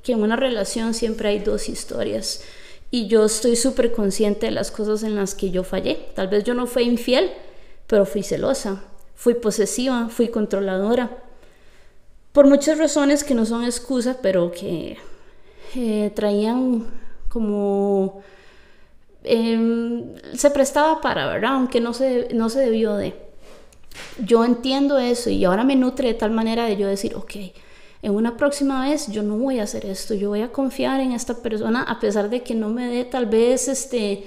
que 0.04 0.12
en 0.12 0.22
una 0.22 0.36
relación 0.36 0.94
siempre 0.94 1.30
hay 1.30 1.40
dos 1.40 1.70
historias 1.70 2.44
y 2.92 3.08
yo 3.08 3.26
estoy 3.26 3.56
súper 3.56 3.92
consciente 3.92 4.46
de 4.46 4.52
las 4.52 4.70
cosas 4.70 5.02
en 5.02 5.16
las 5.16 5.34
que 5.34 5.50
yo 5.50 5.64
fallé. 5.64 6.10
Tal 6.14 6.28
vez 6.28 6.44
yo 6.44 6.54
no 6.54 6.68
fui 6.68 6.84
infiel, 6.84 7.32
pero 7.88 8.06
fui 8.06 8.22
celosa, 8.22 8.84
fui 9.16 9.34
posesiva, 9.34 10.10
fui 10.10 10.28
controladora. 10.28 11.24
Por 12.32 12.48
muchas 12.48 12.78
razones 12.78 13.24
que 13.24 13.34
no 13.34 13.46
son 13.48 13.64
excusa, 13.64 14.20
pero 14.22 14.52
que 14.52 14.98
eh, 15.76 16.12
traían 16.14 16.86
como... 17.30 18.22
Em, 19.24 20.14
se 20.36 20.52
prestaba 20.52 21.00
para, 21.02 21.26
¿verdad? 21.28 21.54
Aunque 21.54 21.80
no 21.80 21.94
se, 21.94 22.28
no 22.34 22.50
se 22.50 22.60
debió 22.60 22.96
de 22.96 23.23
yo 24.24 24.44
entiendo 24.46 25.00
eso 25.00 25.30
y 25.30 25.46
ahora 25.46 25.64
me 25.64 25.76
nutre 25.76 26.10
de 26.10 26.14
tal 26.14 26.32
manera 26.32 26.66
de 26.66 26.78
yo 26.78 26.88
decir, 26.88 27.16
ok, 27.16 27.36
en 28.02 28.14
una 28.14 28.38
próxima 28.38 28.88
vez 28.88 29.08
yo 29.08 29.24
no 29.24 29.38
voy 29.38 29.60
a 29.60 29.64
hacer 29.64 29.86
esto, 29.86 30.14
yo 30.14 30.30
voy 30.30 30.42
a 30.42 30.52
confiar 30.52 31.00
en 31.00 31.14
esta 31.14 31.36
persona 31.36 31.84
a 31.84 32.00
pesar 32.00 32.30
de 32.30 32.44
que 32.44 32.54
no 32.54 32.70
me 32.70 32.88
dé 32.88 33.06
tal 33.06 33.26
vez 33.26 33.68
este 33.68 34.26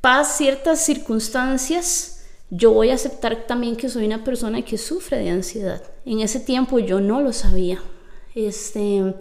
paz 0.00 0.36
ciertas 0.36 0.84
circunstancias, 0.84 2.24
yo 2.50 2.72
voy 2.72 2.90
a 2.90 2.94
aceptar 2.94 3.46
también 3.46 3.76
que 3.76 3.88
soy 3.88 4.06
una 4.06 4.22
persona 4.22 4.62
que 4.62 4.78
sufre 4.78 5.18
de 5.18 5.30
ansiedad. 5.30 5.82
En 6.04 6.20
ese 6.20 6.38
tiempo 6.38 6.78
yo 6.78 7.00
no 7.00 7.20
lo 7.20 7.32
sabía. 7.32 7.80
Este 8.34 9.14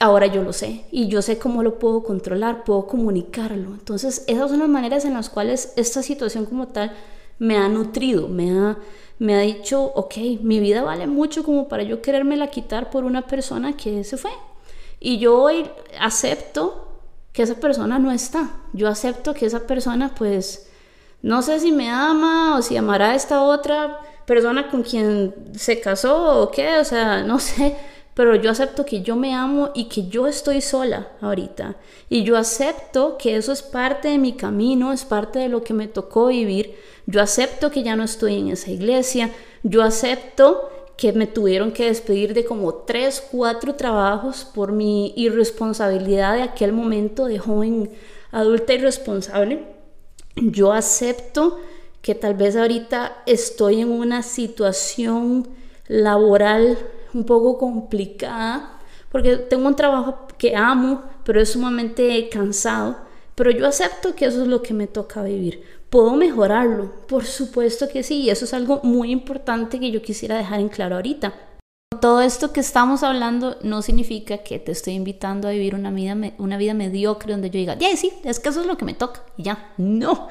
ahora 0.00 0.26
yo 0.26 0.42
lo 0.42 0.52
sé 0.52 0.86
y 0.90 1.08
yo 1.08 1.20
sé 1.20 1.38
cómo 1.38 1.62
lo 1.62 1.78
puedo 1.78 2.02
controlar, 2.02 2.64
puedo 2.64 2.86
comunicarlo. 2.86 3.74
Entonces, 3.74 4.24
esas 4.26 4.50
son 4.50 4.60
las 4.60 4.68
maneras 4.68 5.04
en 5.04 5.14
las 5.14 5.28
cuales 5.28 5.74
esta 5.76 6.02
situación 6.02 6.46
como 6.46 6.68
tal 6.68 6.92
me 7.40 7.56
ha 7.56 7.68
nutrido, 7.68 8.28
me 8.28 8.52
ha, 8.52 8.78
me 9.18 9.34
ha 9.34 9.40
dicho, 9.40 9.82
ok, 9.82 10.14
mi 10.42 10.60
vida 10.60 10.82
vale 10.82 11.08
mucho 11.08 11.42
como 11.42 11.66
para 11.66 11.82
yo 11.82 12.00
querérmela 12.00 12.50
quitar 12.50 12.90
por 12.90 13.02
una 13.02 13.26
persona 13.26 13.76
que 13.76 14.04
se 14.04 14.16
fue. 14.16 14.30
Y 15.00 15.18
yo 15.18 15.42
hoy 15.42 15.68
acepto 15.98 17.00
que 17.32 17.42
esa 17.42 17.56
persona 17.56 17.98
no 17.98 18.12
está. 18.12 18.50
Yo 18.72 18.86
acepto 18.86 19.34
que 19.34 19.46
esa 19.46 19.66
persona, 19.66 20.14
pues, 20.14 20.70
no 21.22 21.42
sé 21.42 21.58
si 21.58 21.72
me 21.72 21.90
ama 21.90 22.56
o 22.56 22.62
si 22.62 22.76
amará 22.76 23.10
a 23.10 23.14
esta 23.16 23.42
otra 23.42 23.98
persona 24.26 24.70
con 24.70 24.82
quien 24.82 25.34
se 25.56 25.80
casó 25.80 26.42
o 26.42 26.50
qué, 26.52 26.78
o 26.78 26.84
sea, 26.84 27.24
no 27.24 27.40
sé 27.40 27.76
pero 28.20 28.34
yo 28.34 28.50
acepto 28.50 28.84
que 28.84 29.00
yo 29.00 29.16
me 29.16 29.34
amo 29.34 29.70
y 29.74 29.84
que 29.84 30.08
yo 30.08 30.26
estoy 30.26 30.60
sola 30.60 31.08
ahorita. 31.22 31.76
Y 32.10 32.22
yo 32.22 32.36
acepto 32.36 33.16
que 33.16 33.36
eso 33.36 33.50
es 33.50 33.62
parte 33.62 34.08
de 34.08 34.18
mi 34.18 34.34
camino, 34.34 34.92
es 34.92 35.06
parte 35.06 35.38
de 35.38 35.48
lo 35.48 35.62
que 35.62 35.72
me 35.72 35.88
tocó 35.88 36.26
vivir. 36.26 36.76
Yo 37.10 37.20
acepto 37.20 37.70
que 37.70 37.82
ya 37.82 37.96
no 37.96 38.04
estoy 38.04 38.38
en 38.38 38.48
esa 38.48 38.70
iglesia. 38.70 39.30
Yo 39.62 39.82
acepto 39.82 40.70
que 40.96 41.12
me 41.12 41.26
tuvieron 41.26 41.72
que 41.72 41.86
despedir 41.86 42.34
de 42.34 42.44
como 42.44 42.74
tres, 42.74 43.26
cuatro 43.30 43.74
trabajos 43.74 44.44
por 44.44 44.72
mi 44.72 45.12
irresponsabilidad 45.16 46.36
de 46.36 46.42
aquel 46.42 46.72
momento 46.72 47.24
de 47.24 47.38
joven 47.38 47.90
adulta 48.30 48.74
irresponsable. 48.74 49.64
Yo 50.36 50.72
acepto 50.72 51.58
que 52.02 52.14
tal 52.14 52.34
vez 52.34 52.54
ahorita 52.54 53.22
estoy 53.26 53.80
en 53.80 53.90
una 53.90 54.22
situación 54.22 55.48
laboral 55.88 56.78
un 57.12 57.24
poco 57.24 57.58
complicada, 57.58 58.78
porque 59.10 59.36
tengo 59.36 59.66
un 59.66 59.76
trabajo 59.76 60.28
que 60.38 60.54
amo, 60.54 61.02
pero 61.24 61.40
es 61.40 61.50
sumamente 61.50 62.28
cansado, 62.28 62.96
pero 63.40 63.52
yo 63.52 63.66
acepto 63.66 64.14
que 64.14 64.26
eso 64.26 64.42
es 64.42 64.48
lo 64.48 64.62
que 64.62 64.74
me 64.74 64.86
toca 64.86 65.22
vivir. 65.22 65.62
¿Puedo 65.88 66.14
mejorarlo? 66.14 66.92
Por 67.06 67.24
supuesto 67.24 67.88
que 67.88 68.02
sí, 68.02 68.16
y 68.16 68.28
eso 68.28 68.44
es 68.44 68.52
algo 68.52 68.80
muy 68.82 69.10
importante 69.10 69.80
que 69.80 69.90
yo 69.90 70.02
quisiera 70.02 70.36
dejar 70.36 70.60
en 70.60 70.68
claro 70.68 70.96
ahorita. 70.96 71.32
Todo 72.02 72.20
esto 72.20 72.52
que 72.52 72.60
estamos 72.60 73.02
hablando 73.02 73.56
no 73.62 73.80
significa 73.80 74.36
que 74.44 74.58
te 74.58 74.72
estoy 74.72 74.92
invitando 74.92 75.48
a 75.48 75.52
vivir 75.52 75.74
una 75.74 75.90
vida, 75.90 76.14
una 76.36 76.58
vida 76.58 76.74
mediocre 76.74 77.32
donde 77.32 77.48
yo 77.48 77.58
diga, 77.58 77.78
ya 77.78 77.96
sí, 77.96 78.12
es 78.24 78.40
que 78.40 78.50
eso 78.50 78.60
es 78.60 78.66
lo 78.66 78.76
que 78.76 78.84
me 78.84 78.92
toca, 78.92 79.22
ya, 79.38 79.72
no, 79.78 80.28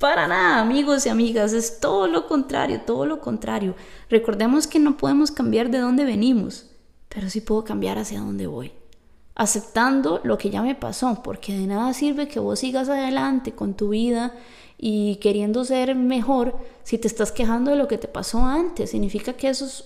para 0.00 0.26
nada, 0.26 0.58
amigos 0.58 1.06
y 1.06 1.10
amigas, 1.10 1.52
es 1.52 1.78
todo 1.78 2.08
lo 2.08 2.26
contrario, 2.26 2.80
todo 2.84 3.06
lo 3.06 3.20
contrario. 3.20 3.76
Recordemos 4.10 4.66
que 4.66 4.80
no 4.80 4.96
podemos 4.96 5.30
cambiar 5.30 5.70
de 5.70 5.78
dónde 5.78 6.04
venimos, 6.04 6.66
pero 7.08 7.30
sí 7.30 7.40
puedo 7.40 7.62
cambiar 7.62 7.98
hacia 7.98 8.18
dónde 8.18 8.48
voy. 8.48 8.72
Aceptando 9.38 10.20
lo 10.24 10.36
que 10.36 10.50
ya 10.50 10.60
me 10.60 10.74
pasó, 10.74 11.22
porque 11.22 11.56
de 11.56 11.66
nada 11.66 11.94
sirve 11.94 12.28
que 12.28 12.40
vos 12.40 12.58
sigas 12.58 12.90
adelante 12.90 13.52
con 13.52 13.72
tu 13.72 13.88
vida 13.90 14.34
y 14.76 15.16
queriendo 15.16 15.64
ser 15.64 15.94
mejor 15.94 16.56
si 16.84 16.98
te 16.98 17.08
estás 17.08 17.32
quejando 17.32 17.70
de 17.70 17.78
lo 17.78 17.88
que 17.88 17.96
te 17.96 18.08
pasó 18.08 18.44
antes. 18.44 18.90
Significa 18.90 19.32
que 19.32 19.48
eso 19.48 19.64
es 19.64 19.84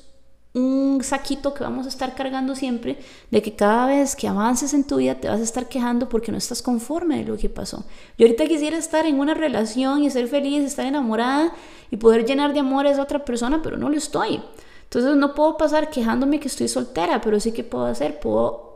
un 0.54 1.00
saquito 1.02 1.54
que 1.54 1.64
vamos 1.64 1.87
a 1.87 1.88
estar 1.88 2.14
cargando 2.14 2.54
siempre 2.54 2.99
de 3.30 3.40
que 3.40 3.54
cada 3.54 3.87
vez 3.87 4.14
que 4.14 4.28
avances 4.28 4.75
en 4.75 4.87
tu 4.87 4.97
vida 4.97 5.14
te 5.14 5.28
vas 5.28 5.40
a 5.40 5.44
estar 5.44 5.68
quejando 5.68 6.09
porque 6.09 6.30
no 6.30 6.38
estás 6.38 6.61
conforme 6.61 7.18
de 7.18 7.25
lo 7.25 7.38
que 7.38 7.49
pasó. 7.49 7.85
Yo 8.18 8.26
ahorita 8.26 8.47
quisiera 8.47 8.76
estar 8.76 9.06
en 9.06 9.18
una 9.18 9.35
relación 9.35 10.02
y 10.02 10.11
ser 10.11 10.28
feliz, 10.28 10.62
estar 10.62 10.87
enamorada 10.87 11.52
y 11.90 11.97
poder 11.97 12.26
llenar 12.26 12.52
de 12.52 12.61
amor 12.61 12.87
a 12.87 12.90
esa 12.90 13.02
otra 13.02 13.25
persona, 13.25 13.61
pero 13.62 13.78
no 13.78 13.88
lo 13.88 13.97
estoy. 13.97 14.42
Entonces 14.85 15.16
no 15.16 15.35
puedo 15.35 15.56
pasar 15.56 15.88
quejándome 15.88 16.38
que 16.38 16.49
estoy 16.49 16.69
soltera, 16.69 17.23
pero 17.23 17.41
sí 17.41 17.52
que 17.52 17.65
puedo 17.65 17.86
hacer, 17.86 18.21
puedo, 18.21 18.72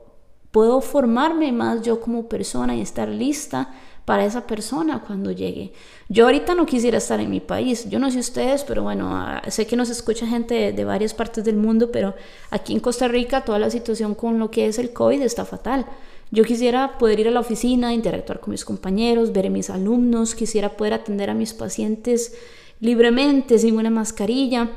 puedo 0.51 0.81
formarme 0.81 1.53
más 1.53 1.83
yo 1.83 2.01
como 2.01 2.29
persona 2.29 2.75
y 2.75 2.81
estar 2.81 3.09
lista 3.09 3.71
para 4.07 4.25
esa 4.25 4.47
persona 4.47 5.03
cuando 5.05 5.33
llegue. 5.33 5.73
Yo 6.09 6.27
ahorita 6.27 6.55
no 6.55 6.65
quisiera 6.65 6.99
estar 6.99 7.19
en 7.21 7.29
mi 7.29 7.41
país, 7.41 7.91
yo 7.91 7.99
no 7.99 8.11
sé 8.11 8.21
ustedes, 8.21 8.63
pero 8.63 8.85
bueno, 8.85 9.11
ah, 9.11 9.43
sé 9.49 9.67
que 9.67 9.77
nos 9.77 9.91
escucha 9.91 10.27
gente 10.27 10.73
de, 10.73 10.85
varias 10.85 11.13
partes 11.13 11.45
del 11.45 11.57
mundo, 11.57 11.91
pero 11.91 12.15
aquí 12.51 12.73
en 12.73 12.81
Costa 12.81 13.09
Rica 13.09 13.45
toda 13.45 13.59
la 13.59 13.69
situación 13.69 14.15
con 14.15 14.39
lo 14.39 14.51
que 14.51 14.67
es 14.67 14.79
el 14.79 14.93
COVID 14.93 15.21
está 15.21 15.45
fatal. 15.45 15.87
Yo 16.31 16.45
quisiera 16.45 16.99
poder 16.99 17.21
ir 17.21 17.29
a 17.29 17.33
la 17.33 17.41
oficina, 17.41 17.93
interactuar 17.93 18.39
con 18.39 18.53
mis 18.53 18.65
compañeros, 18.65 19.33
ver 19.33 19.47
a 19.47 19.51
mis 19.51 19.71
alumnos, 19.71 20.37
quisiera 20.37 20.77
poder 20.77 20.95
atender 20.95 21.29
a 21.29 21.35
mis 21.35 21.53
pacientes 21.53 22.37
libremente, 22.79 23.59
sin 23.59 23.77
una 23.77 23.91
mascarilla. 23.91 24.71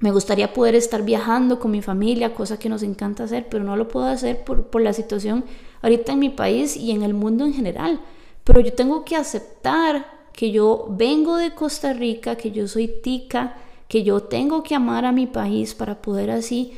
Me 0.00 0.10
gustaría 0.10 0.52
poder 0.52 0.74
estar 0.74 1.02
viajando 1.02 1.60
con 1.60 1.70
mi 1.70 1.82
familia, 1.82 2.34
cosa 2.34 2.58
que 2.58 2.68
nos 2.68 2.82
encanta 2.82 3.24
hacer, 3.24 3.48
pero 3.50 3.64
no 3.64 3.76
lo 3.76 3.88
puedo 3.88 4.06
hacer 4.06 4.44
por, 4.44 4.64
por 4.64 4.80
la 4.80 4.92
situación 4.92 5.44
ahorita 5.82 6.12
en 6.12 6.18
mi 6.18 6.30
país 6.30 6.76
y 6.76 6.90
en 6.90 7.02
el 7.02 7.14
mundo 7.14 7.44
en 7.44 7.52
general. 7.52 8.00
Pero 8.44 8.60
yo 8.60 8.72
tengo 8.72 9.04
que 9.04 9.16
aceptar 9.16 10.06
que 10.32 10.50
yo 10.50 10.86
vengo 10.90 11.36
de 11.36 11.54
Costa 11.54 11.92
Rica, 11.92 12.36
que 12.36 12.50
yo 12.50 12.66
soy 12.66 12.88
tica, 12.88 13.56
que 13.88 14.02
yo 14.02 14.22
tengo 14.22 14.62
que 14.62 14.74
amar 14.74 15.04
a 15.04 15.12
mi 15.12 15.26
país 15.26 15.74
para 15.74 16.00
poder 16.00 16.30
así 16.30 16.72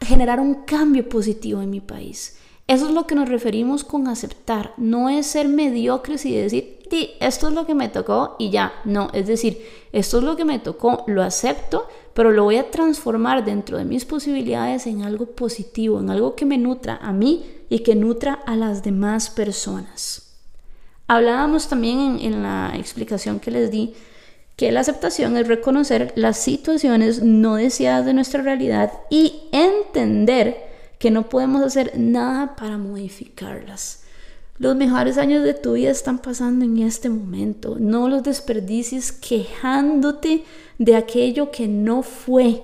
generar 0.00 0.38
un 0.38 0.62
cambio 0.64 1.08
positivo 1.08 1.60
en 1.60 1.70
mi 1.70 1.80
país. 1.80 2.38
Eso 2.68 2.86
es 2.86 2.92
lo 2.92 3.06
que 3.06 3.14
nos 3.14 3.28
referimos 3.28 3.82
con 3.82 4.06
aceptar. 4.08 4.74
No 4.76 5.08
es 5.08 5.26
ser 5.26 5.48
mediocres 5.48 6.24
y 6.26 6.36
decir, 6.36 6.78
esto 7.20 7.48
es 7.48 7.54
lo 7.54 7.66
que 7.66 7.74
me 7.74 7.88
tocó 7.88 8.36
y 8.38 8.50
ya. 8.50 8.74
No, 8.84 9.08
es 9.12 9.26
decir, 9.26 9.64
esto 9.92 10.18
es 10.18 10.24
lo 10.24 10.36
que 10.36 10.44
me 10.44 10.58
tocó, 10.58 11.04
lo 11.06 11.22
acepto, 11.22 11.88
pero 12.18 12.32
lo 12.32 12.42
voy 12.42 12.56
a 12.56 12.68
transformar 12.68 13.44
dentro 13.44 13.78
de 13.78 13.84
mis 13.84 14.04
posibilidades 14.04 14.88
en 14.88 15.02
algo 15.02 15.26
positivo, 15.26 16.00
en 16.00 16.10
algo 16.10 16.34
que 16.34 16.46
me 16.46 16.58
nutra 16.58 16.96
a 16.96 17.12
mí 17.12 17.46
y 17.68 17.78
que 17.84 17.94
nutra 17.94 18.32
a 18.44 18.56
las 18.56 18.82
demás 18.82 19.30
personas. 19.30 20.34
Hablábamos 21.06 21.68
también 21.68 22.18
en, 22.20 22.42
la 22.42 22.72
explicación 22.76 23.38
que 23.38 23.52
les 23.52 23.70
di 23.70 23.94
que 24.56 24.72
la 24.72 24.80
aceptación 24.80 25.36
es 25.36 25.46
reconocer 25.46 26.12
las 26.16 26.38
situaciones 26.38 27.22
no 27.22 27.54
deseadas 27.54 28.04
de 28.04 28.14
nuestra 28.14 28.42
realidad 28.42 28.92
y 29.10 29.42
entender 29.52 30.56
que 30.98 31.12
no 31.12 31.28
podemos 31.28 31.62
hacer 31.62 31.92
nada 31.96 32.56
para 32.56 32.78
modificarlas. 32.78 34.02
Los 34.58 34.76
mejores 34.76 35.18
años 35.18 35.44
de 35.44 35.54
tu 35.54 35.74
vida 35.74 35.90
están 35.90 36.18
pasando 36.18 36.64
en 36.64 36.78
este 36.78 37.08
momento. 37.08 37.76
No 37.78 38.08
los 38.08 38.22
desperdicies 38.22 39.12
quejándote 39.12 40.44
de 40.78 40.96
aquello 40.96 41.50
que 41.50 41.68
no 41.68 42.02
fue. 42.02 42.62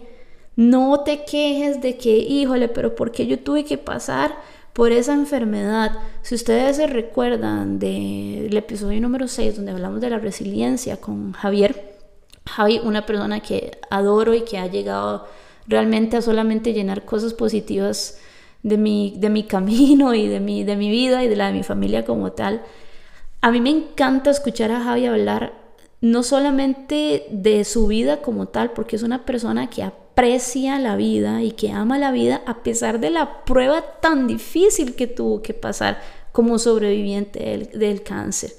No 0.56 1.00
te 1.00 1.24
quejes 1.24 1.80
de 1.80 1.96
que, 1.96 2.16
híjole, 2.18 2.68
pero 2.68 2.94
¿por 2.94 3.12
qué 3.12 3.26
yo 3.26 3.38
tuve 3.38 3.64
que 3.64 3.78
pasar 3.78 4.36
por 4.74 4.90
esa 4.92 5.14
enfermedad. 5.14 5.92
Si 6.20 6.34
ustedes 6.34 6.76
se 6.76 6.86
recuerdan 6.86 7.78
del 7.78 8.54
episodio 8.54 9.00
número 9.00 9.28
6 9.28 9.56
donde 9.56 9.72
hablamos 9.72 10.00
de 10.02 10.10
la 10.10 10.18
resiliencia 10.18 10.98
con 10.98 11.32
Javier, 11.32 11.94
Javi, 12.44 12.80
una 12.80 13.06
persona 13.06 13.40
que 13.40 13.78
adoro 13.88 14.34
y 14.34 14.42
que 14.42 14.58
ha 14.58 14.66
llegado 14.66 15.26
realmente 15.66 16.18
a 16.18 16.22
solamente 16.22 16.74
llenar 16.74 17.04
cosas 17.04 17.32
positivas 17.32 18.18
de 18.64 18.78
mi, 18.78 19.14
de 19.18 19.30
mi 19.30 19.44
camino 19.44 20.14
y 20.14 20.26
de 20.26 20.40
mi, 20.40 20.64
de 20.64 20.74
mi 20.74 20.90
vida 20.90 21.22
y 21.22 21.28
de 21.28 21.36
la 21.36 21.46
de 21.46 21.52
mi 21.52 21.62
familia 21.62 22.04
como 22.04 22.32
tal. 22.32 22.62
A 23.40 23.52
mí 23.52 23.60
me 23.60 23.70
encanta 23.70 24.30
escuchar 24.30 24.72
a 24.72 24.82
Javi 24.82 25.06
hablar 25.06 25.52
no 26.00 26.22
solamente 26.22 27.26
de 27.30 27.64
su 27.64 27.86
vida 27.86 28.20
como 28.20 28.48
tal, 28.48 28.72
porque 28.72 28.96
es 28.96 29.02
una 29.02 29.24
persona 29.24 29.70
que 29.70 29.82
aprecia 29.82 30.78
la 30.78 30.96
vida 30.96 31.42
y 31.42 31.52
que 31.52 31.72
ama 31.72 31.98
la 31.98 32.10
vida 32.10 32.42
a 32.46 32.62
pesar 32.62 33.00
de 33.00 33.10
la 33.10 33.44
prueba 33.44 33.82
tan 34.00 34.26
difícil 34.26 34.94
que 34.94 35.06
tuvo 35.06 35.42
que 35.42 35.54
pasar 35.54 36.00
como 36.32 36.58
sobreviviente 36.58 37.70
del, 37.72 38.02
cáncer. 38.02 38.50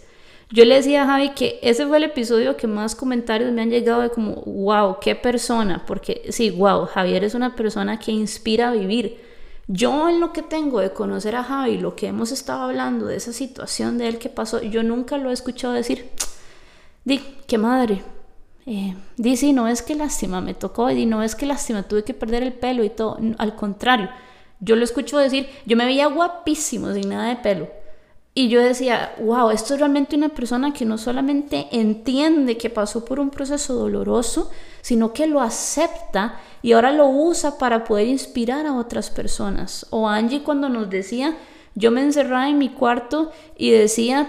Yo 0.51 0.65
le 0.65 0.75
decía 0.75 1.03
a 1.03 1.07
Javi 1.07 1.29
que 1.31 1.59
ese 1.61 1.85
fue 1.87 1.97
el 1.97 2.03
episodio 2.03 2.55
que 2.57 2.67
más 2.67 2.95
comentarios 2.95 3.51
me 3.51 3.63
han 3.63 3.69
llegado 3.71 4.01
de 4.01 4.09
como, 4.09 4.43
wow, 4.45 4.97
qué 5.01 5.15
persona, 5.15 5.83
porque 5.85 6.23
sí, 6.29 6.51
wow, 6.51 6.85
Javier 6.85 7.23
es 7.23 7.33
una 7.33 7.55
persona 7.55 7.99
que 7.99 8.11
inspira 8.11 8.69
a 8.69 8.73
vivir. 8.73 9.24
Yo 9.67 10.09
en 10.09 10.19
lo 10.19 10.31
que 10.31 10.43
tengo 10.43 10.79
de 10.79 10.93
conocer 10.93 11.35
a 11.35 11.43
Javi, 11.43 11.77
lo 11.77 11.95
que 11.95 12.07
hemos 12.07 12.31
estado 12.31 12.63
hablando 12.63 13.07
de 13.07 13.15
esa 13.15 13.33
situación 13.33 13.97
de 13.97 14.07
él 14.07 14.19
que 14.19 14.29
pasó, 14.29 14.61
yo 14.61 14.83
nunca 14.83 15.17
lo 15.17 15.31
he 15.31 15.33
escuchado 15.33 15.73
decir, 15.73 16.11
di, 17.03 17.19
qué 17.47 17.57
madre, 17.57 18.03
eh, 18.67 18.95
dice, 19.17 19.53
no 19.53 19.67
es 19.67 19.81
que 19.81 19.95
lástima, 19.95 20.39
me 20.39 20.53
tocó, 20.53 20.89
y 20.91 21.05
no 21.07 21.23
es 21.23 21.35
que 21.35 21.47
lástima, 21.47 21.83
tuve 21.83 22.03
que 22.03 22.13
perder 22.13 22.43
el 22.43 22.53
pelo 22.53 22.83
y 22.83 22.89
todo, 22.89 23.17
al 23.37 23.55
contrario, 23.55 24.09
yo 24.59 24.75
lo 24.75 24.83
escucho 24.83 25.17
decir, 25.17 25.49
yo 25.65 25.75
me 25.75 25.85
veía 25.85 26.07
guapísimo 26.07 26.93
sin 26.93 27.09
nada 27.09 27.29
de 27.29 27.35
pelo. 27.37 27.67
Y 28.37 28.49
yo 28.49 28.61
decía, 28.61 29.15
wow, 29.21 29.49
esto 29.51 29.73
es 29.73 29.79
realmente 29.79 30.17
una 30.17 30.27
persona 30.27 30.73
que 30.73 30.83
no 30.83 30.97
solamente 30.97 31.67
entiende 31.71 32.57
que 32.57 32.69
pasó 32.69 33.05
por 33.05 33.21
un 33.21 33.29
proceso 33.29 33.75
doloroso, 33.75 34.51
sino 34.81 35.13
que 35.13 35.25
lo 35.25 35.39
acepta 35.39 36.37
y 36.61 36.73
ahora 36.73 36.91
lo 36.91 37.07
usa 37.07 37.57
para 37.57 37.85
poder 37.85 38.07
inspirar 38.07 38.65
a 38.65 38.75
otras 38.75 39.09
personas. 39.09 39.87
O 39.89 40.09
Angie 40.09 40.43
cuando 40.43 40.67
nos 40.67 40.89
decía, 40.89 41.37
yo 41.75 41.91
me 41.91 42.01
encerraba 42.01 42.49
en 42.49 42.57
mi 42.57 42.67
cuarto 42.67 43.31
y 43.55 43.71
decía, 43.71 44.27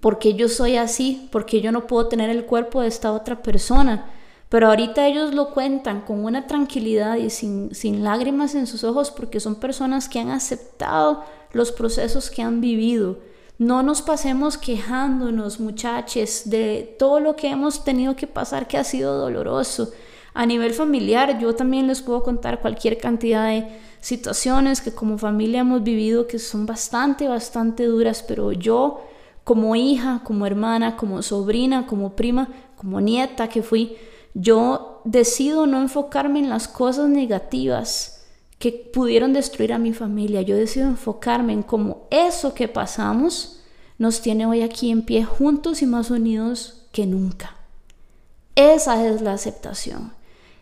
porque 0.00 0.34
yo 0.34 0.48
soy 0.48 0.76
así, 0.76 1.28
porque 1.30 1.60
yo 1.60 1.70
no 1.70 1.86
puedo 1.86 2.08
tener 2.08 2.30
el 2.30 2.46
cuerpo 2.46 2.80
de 2.80 2.88
esta 2.88 3.12
otra 3.12 3.42
persona. 3.42 4.10
Pero 4.50 4.66
ahorita 4.66 5.06
ellos 5.06 5.32
lo 5.32 5.50
cuentan 5.50 6.00
con 6.02 6.24
una 6.24 6.48
tranquilidad 6.48 7.16
y 7.16 7.30
sin, 7.30 7.72
sin 7.72 8.02
lágrimas 8.02 8.56
en 8.56 8.66
sus 8.66 8.82
ojos 8.84 9.12
porque 9.12 9.38
son 9.38 9.54
personas 9.54 10.08
que 10.08 10.18
han 10.18 10.30
aceptado 10.30 11.24
los 11.52 11.70
procesos 11.70 12.30
que 12.30 12.42
han 12.42 12.60
vivido. 12.60 13.18
No 13.58 13.84
nos 13.84 14.02
pasemos 14.02 14.58
quejándonos, 14.58 15.60
muchachos, 15.60 16.42
de 16.46 16.96
todo 16.98 17.20
lo 17.20 17.36
que 17.36 17.48
hemos 17.48 17.84
tenido 17.84 18.16
que 18.16 18.26
pasar 18.26 18.66
que 18.66 18.76
ha 18.76 18.84
sido 18.84 19.16
doloroso. 19.18 19.92
A 20.34 20.46
nivel 20.46 20.74
familiar, 20.74 21.38
yo 21.38 21.54
también 21.54 21.86
les 21.86 22.02
puedo 22.02 22.24
contar 22.24 22.60
cualquier 22.60 22.98
cantidad 22.98 23.48
de 23.48 23.68
situaciones 24.00 24.80
que 24.80 24.92
como 24.92 25.16
familia 25.16 25.60
hemos 25.60 25.84
vivido 25.84 26.26
que 26.26 26.40
son 26.40 26.66
bastante, 26.66 27.28
bastante 27.28 27.84
duras, 27.84 28.24
pero 28.26 28.50
yo 28.50 29.00
como 29.44 29.76
hija, 29.76 30.22
como 30.24 30.44
hermana, 30.46 30.96
como 30.96 31.22
sobrina, 31.22 31.86
como 31.86 32.16
prima, 32.16 32.48
como 32.76 33.00
nieta 33.00 33.48
que 33.48 33.62
fui, 33.62 33.96
yo 34.34 35.02
decido 35.04 35.66
no 35.66 35.80
enfocarme 35.80 36.38
en 36.38 36.48
las 36.48 36.68
cosas 36.68 37.08
negativas 37.08 38.24
que 38.58 38.72
pudieron 38.72 39.32
destruir 39.32 39.72
a 39.72 39.78
mi 39.78 39.92
familia. 39.92 40.42
Yo 40.42 40.56
decido 40.56 40.86
enfocarme 40.86 41.52
en 41.54 41.62
cómo 41.62 42.06
eso 42.10 42.54
que 42.54 42.68
pasamos 42.68 43.60
nos 43.98 44.20
tiene 44.20 44.46
hoy 44.46 44.62
aquí 44.62 44.90
en 44.90 45.02
pie 45.02 45.24
juntos 45.24 45.82
y 45.82 45.86
más 45.86 46.10
unidos 46.10 46.86
que 46.92 47.06
nunca. 47.06 47.56
Esa 48.54 49.04
es 49.06 49.22
la 49.22 49.32
aceptación. 49.32 50.12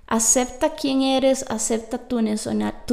Acepta 0.06 0.74
quién 0.74 1.02
eres, 1.02 1.44
acepta 1.50 1.98
tu, 1.98 2.22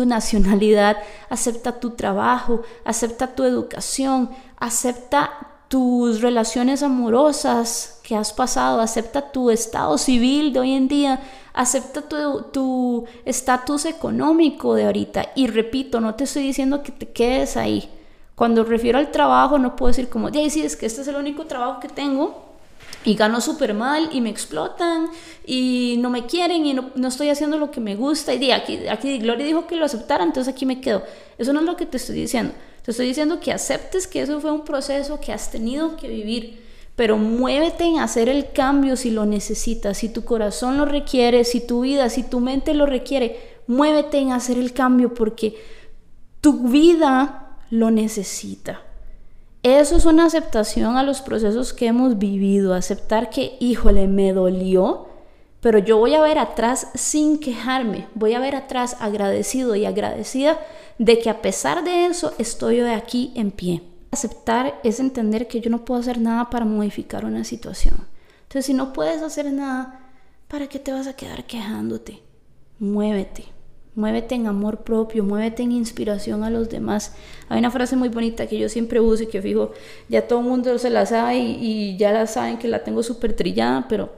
nacionalidad, 0.05 0.97
acepta 1.29 1.79
tu 1.79 1.91
trabajo, 1.91 2.63
acepta 2.83 3.35
tu 3.35 3.43
educación, 3.43 4.31
acepta 4.57 5.54
tus 5.67 6.21
relaciones 6.21 6.83
amorosas 6.83 7.99
que 8.03 8.15
has 8.15 8.33
pasado, 8.33 8.81
acepta 8.81 9.31
tu 9.31 9.49
estado 9.49 9.97
civil 9.97 10.53
de 10.53 10.59
hoy 10.59 10.73
en 10.73 10.87
día, 10.87 11.21
acepta 11.53 12.01
tu 12.01 13.05
estatus 13.25 13.85
económico 13.85 14.75
de 14.75 14.85
ahorita. 14.85 15.29
Y 15.35 15.47
repito, 15.47 15.99
no 15.99 16.15
te 16.15 16.25
estoy 16.25 16.43
diciendo 16.43 16.83
que 16.83 16.91
te 16.91 17.09
quedes 17.09 17.57
ahí. 17.57 17.89
Cuando 18.35 18.63
refiero 18.63 18.99
al 18.99 19.11
trabajo, 19.11 19.57
no 19.57 19.75
puedo 19.75 19.87
decir 19.87 20.09
como, 20.09 20.29
sí, 20.29 20.61
es 20.61 20.75
que 20.75 20.85
este 20.85 21.01
es 21.01 21.07
el 21.07 21.15
único 21.15 21.45
trabajo 21.45 21.79
que 21.79 21.87
tengo 21.87 22.44
y 23.05 23.15
gano 23.15 23.39
súper 23.39 23.73
mal 23.73 24.09
y 24.11 24.19
me 24.19 24.29
explotan 24.29 25.09
y 25.45 25.95
no 25.99 26.09
me 26.09 26.25
quieren 26.25 26.65
y 26.65 26.73
no, 26.73 26.89
no, 26.95 27.07
estoy 27.07 27.29
haciendo 27.29 27.57
lo 27.57 27.71
que 27.71 27.79
me 27.79 27.95
gusta. 27.95 28.33
Y 28.33 28.51
aquí, 28.51 28.87
aquí 28.87 29.19
Gloria 29.19 29.45
dijo 29.45 29.67
que 29.67 29.75
lo 29.75 29.85
aceptara, 29.85 30.23
entonces 30.23 30.53
aquí 30.53 30.65
me 30.65 30.81
quedo. 30.81 31.03
Eso 31.37 31.53
no 31.53 31.59
es 31.59 31.65
lo 31.65 31.75
que 31.75 31.85
te 31.85 31.97
estoy 31.97 32.15
diciendo. 32.15 32.53
Te 32.83 32.91
estoy 32.91 33.07
diciendo 33.07 33.39
que 33.39 33.51
aceptes 33.51 34.07
que 34.07 34.21
eso 34.21 34.39
fue 34.41 34.51
un 34.51 34.63
proceso 34.63 35.19
que 35.19 35.31
has 35.31 35.51
tenido 35.51 35.97
que 35.97 36.07
vivir, 36.07 36.63
pero 36.95 37.17
muévete 37.17 37.83
en 37.83 37.99
hacer 37.99 38.29
el 38.29 38.51
cambio 38.51 38.95
si 38.95 39.11
lo 39.11 39.25
necesitas, 39.25 39.97
si 39.97 40.09
tu 40.09 40.23
corazón 40.23 40.77
lo 40.77 40.85
requiere, 40.85 41.43
si 41.43 41.61
tu 41.61 41.81
vida, 41.81 42.09
si 42.09 42.23
tu 42.23 42.39
mente 42.39 42.73
lo 42.73 42.85
requiere, 42.85 43.39
muévete 43.67 44.17
en 44.17 44.31
hacer 44.31 44.57
el 44.57 44.73
cambio 44.73 45.13
porque 45.13 45.55
tu 46.41 46.69
vida 46.69 47.57
lo 47.69 47.91
necesita. 47.91 48.84
Eso 49.65 49.95
es 49.95 50.05
una 50.05 50.25
aceptación 50.25 50.95
a 50.95 51.01
los 51.01 51.23
procesos 51.23 51.73
que 51.73 51.87
hemos 51.87 52.19
vivido, 52.19 52.75
aceptar 52.75 53.31
que, 53.31 53.57
híjole, 53.59 54.07
me 54.07 54.31
dolió, 54.31 55.07
pero 55.59 55.79
yo 55.79 55.97
voy 55.97 56.13
a 56.13 56.21
ver 56.21 56.37
atrás 56.37 56.89
sin 56.93 57.39
quejarme, 57.39 58.07
voy 58.13 58.35
a 58.35 58.39
ver 58.39 58.53
atrás 58.53 58.95
agradecido 58.99 59.75
y 59.75 59.85
agradecida 59.85 60.59
de 60.99 61.17
que 61.17 61.31
a 61.31 61.41
pesar 61.41 61.83
de 61.83 62.05
eso 62.05 62.31
estoy 62.37 62.79
hoy 62.79 62.91
aquí 62.91 63.31
en 63.33 63.49
pie. 63.49 63.81
Aceptar 64.11 64.79
es 64.83 64.99
entender 64.99 65.47
que 65.47 65.61
yo 65.61 65.71
no 65.71 65.83
puedo 65.83 65.99
hacer 65.99 66.19
nada 66.19 66.51
para 66.51 66.65
modificar 66.65 67.25
una 67.25 67.43
situación. 67.43 67.95
Entonces, 68.43 68.67
si 68.67 68.75
no 68.75 68.93
puedes 68.93 69.23
hacer 69.23 69.51
nada, 69.51 70.11
¿para 70.47 70.67
qué 70.67 70.77
te 70.77 70.91
vas 70.91 71.07
a 71.07 71.15
quedar 71.15 71.43
quejándote? 71.45 72.21
Muévete. 72.77 73.54
Muévete 73.95 74.35
en 74.35 74.45
amor 74.45 74.83
propio, 74.83 75.23
muévete 75.23 75.63
en 75.63 75.71
inspiración 75.71 76.43
a 76.43 76.49
los 76.49 76.69
demás. 76.69 77.13
Hay 77.47 77.59
una 77.59 77.71
frase 77.71 77.95
muy 77.95 78.09
bonita 78.09 78.45
que 78.45 78.59
yo 78.59 78.67
siempre 78.67 78.99
uso 78.99 79.23
y 79.23 79.27
que 79.27 79.41
fijo, 79.41 79.71
ya 80.09 80.27
todo 80.27 80.39
el 80.39 80.45
mundo 80.45 80.77
se 80.77 80.89
la 80.89 81.05
sabe 81.05 81.37
y, 81.37 81.95
ya 81.97 82.11
la 82.11 82.27
saben 82.27 82.57
que 82.57 82.67
la 82.67 82.83
tengo 82.83 83.03
súper 83.03 83.33
trillada, 83.33 83.87
pero 83.87 84.11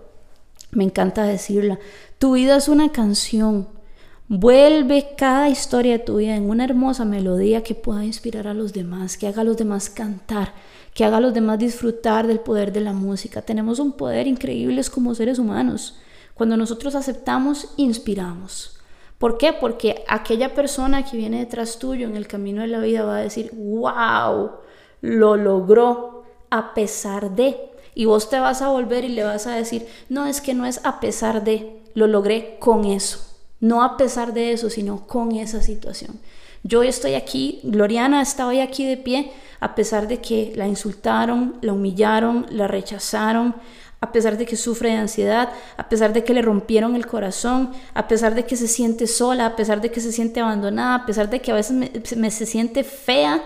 me 0.72 0.84
encanta 0.84 1.24
decirla. 1.24 1.78
Tu 2.18 2.34
vida 2.34 2.58
es 2.58 2.68
una 2.68 2.92
canción. 2.92 3.68
Vuelve 4.28 5.10
cada 5.16 5.48
historia 5.48 6.00
de 6.00 6.04
tu 6.04 6.18
vida 6.18 6.36
en 6.36 6.50
una 6.50 6.66
hermosa 6.66 7.06
melodía 7.06 7.62
que 7.62 7.76
pueda 7.76 8.04
inspirar 8.04 8.48
a 8.48 8.56
los 8.56 8.74
demás, 8.74 9.16
que 9.16 9.28
haga 9.28 9.42
a 9.42 9.46
los 9.46 9.58
demás 9.58 9.92
cantar, 9.92 10.54
que 10.96 11.06
haga 11.06 11.18
a 11.18 11.22
los 11.22 11.36
demás 11.36 11.60
disfrutar 11.60 12.26
del 12.26 12.40
poder 12.40 12.74
de 12.74 12.82
la 12.82 12.94
música. 12.94 13.44
Tenemos 13.44 13.78
un 13.78 13.92
poder 13.92 14.26
increíble 14.26 14.82
como 14.92 15.14
seres 15.14 15.38
humanos. 15.38 16.00
Cuando 16.34 16.58
nosotros 16.58 16.96
aceptamos, 16.96 17.70
inspiramos. 17.78 18.77
¿Por 19.18 19.38
qué? 19.38 19.54
Porque 19.54 20.04
aquella 20.08 20.54
persona 20.54 21.04
que 21.04 21.18
viene 21.18 21.40
detrás 21.40 21.80
tuyo 21.80 22.08
en 22.08 22.16
el 22.16 22.28
camino 22.28 22.62
de 22.62 22.68
la 22.68 22.80
vida 22.80 23.04
va 23.04 23.18
a 23.18 23.22
decir, 23.22 23.52
wow, 23.54 24.52
lo 25.02 25.38
logró 25.38 26.24
a 26.50 26.74
pesar 26.74 27.32
de. 27.32 27.58
Y 27.96 28.06
vos 28.06 28.30
te 28.30 28.40
vas 28.40 28.62
a 28.62 28.70
volver 28.70 29.04
y 29.06 29.10
le 29.10 29.24
vas 29.24 29.48
a 29.48 29.56
decir, 29.56 29.88
no, 30.10 30.28
es 30.28 30.40
que 30.40 30.54
no 30.54 30.66
es 30.66 30.82
a 30.86 31.00
pesar 31.00 31.44
de, 31.44 31.82
lo 31.96 32.06
logré 32.06 32.58
con 32.60 32.86
eso. 32.86 33.20
No 33.60 33.82
a 33.82 33.98
pesar 33.98 34.34
de 34.34 34.52
eso, 34.52 34.70
sino 34.70 35.08
con 35.08 35.32
esa 35.32 35.64
situación. 35.64 36.20
Yo 36.62 36.84
estoy 36.84 37.16
aquí, 37.16 37.60
Gloriana 37.64 38.22
está 38.22 38.46
hoy 38.46 38.60
aquí 38.60 38.86
de 38.86 38.98
pie, 38.98 39.32
a 39.60 39.74
pesar 39.74 40.08
de 40.08 40.22
que 40.22 40.54
la 40.56 40.68
insultaron, 40.68 41.58
la 41.62 41.74
humillaron, 41.74 42.46
la 42.50 42.68
rechazaron, 42.68 43.56
a 44.00 44.12
pesar 44.12 44.38
de 44.38 44.46
que 44.46 44.56
sufre 44.56 44.90
de 44.90 44.96
ansiedad, 44.96 45.50
a 45.76 45.90
pesar 45.90 46.14
de 46.14 46.24
que 46.24 46.34
le 46.34 46.42
rompieron 46.42 46.96
el 46.96 47.08
corazón, 47.08 47.72
a 47.94 48.08
pesar 48.08 48.36
de 48.36 48.46
que 48.46 48.56
se 48.56 48.68
siente 48.68 49.08
sola, 49.08 49.48
a 49.48 49.56
pesar 49.56 49.82
de 49.82 49.92
que 49.92 50.02
se 50.02 50.12
siente 50.12 50.40
abandonada, 50.40 50.96
a 50.96 51.06
pesar 51.06 51.30
de 51.30 51.42
que 51.42 51.52
a 51.52 51.56
veces 51.56 51.76
me, 52.16 52.32
se 52.32 52.46
siente 52.46 52.84
fea, 52.84 53.44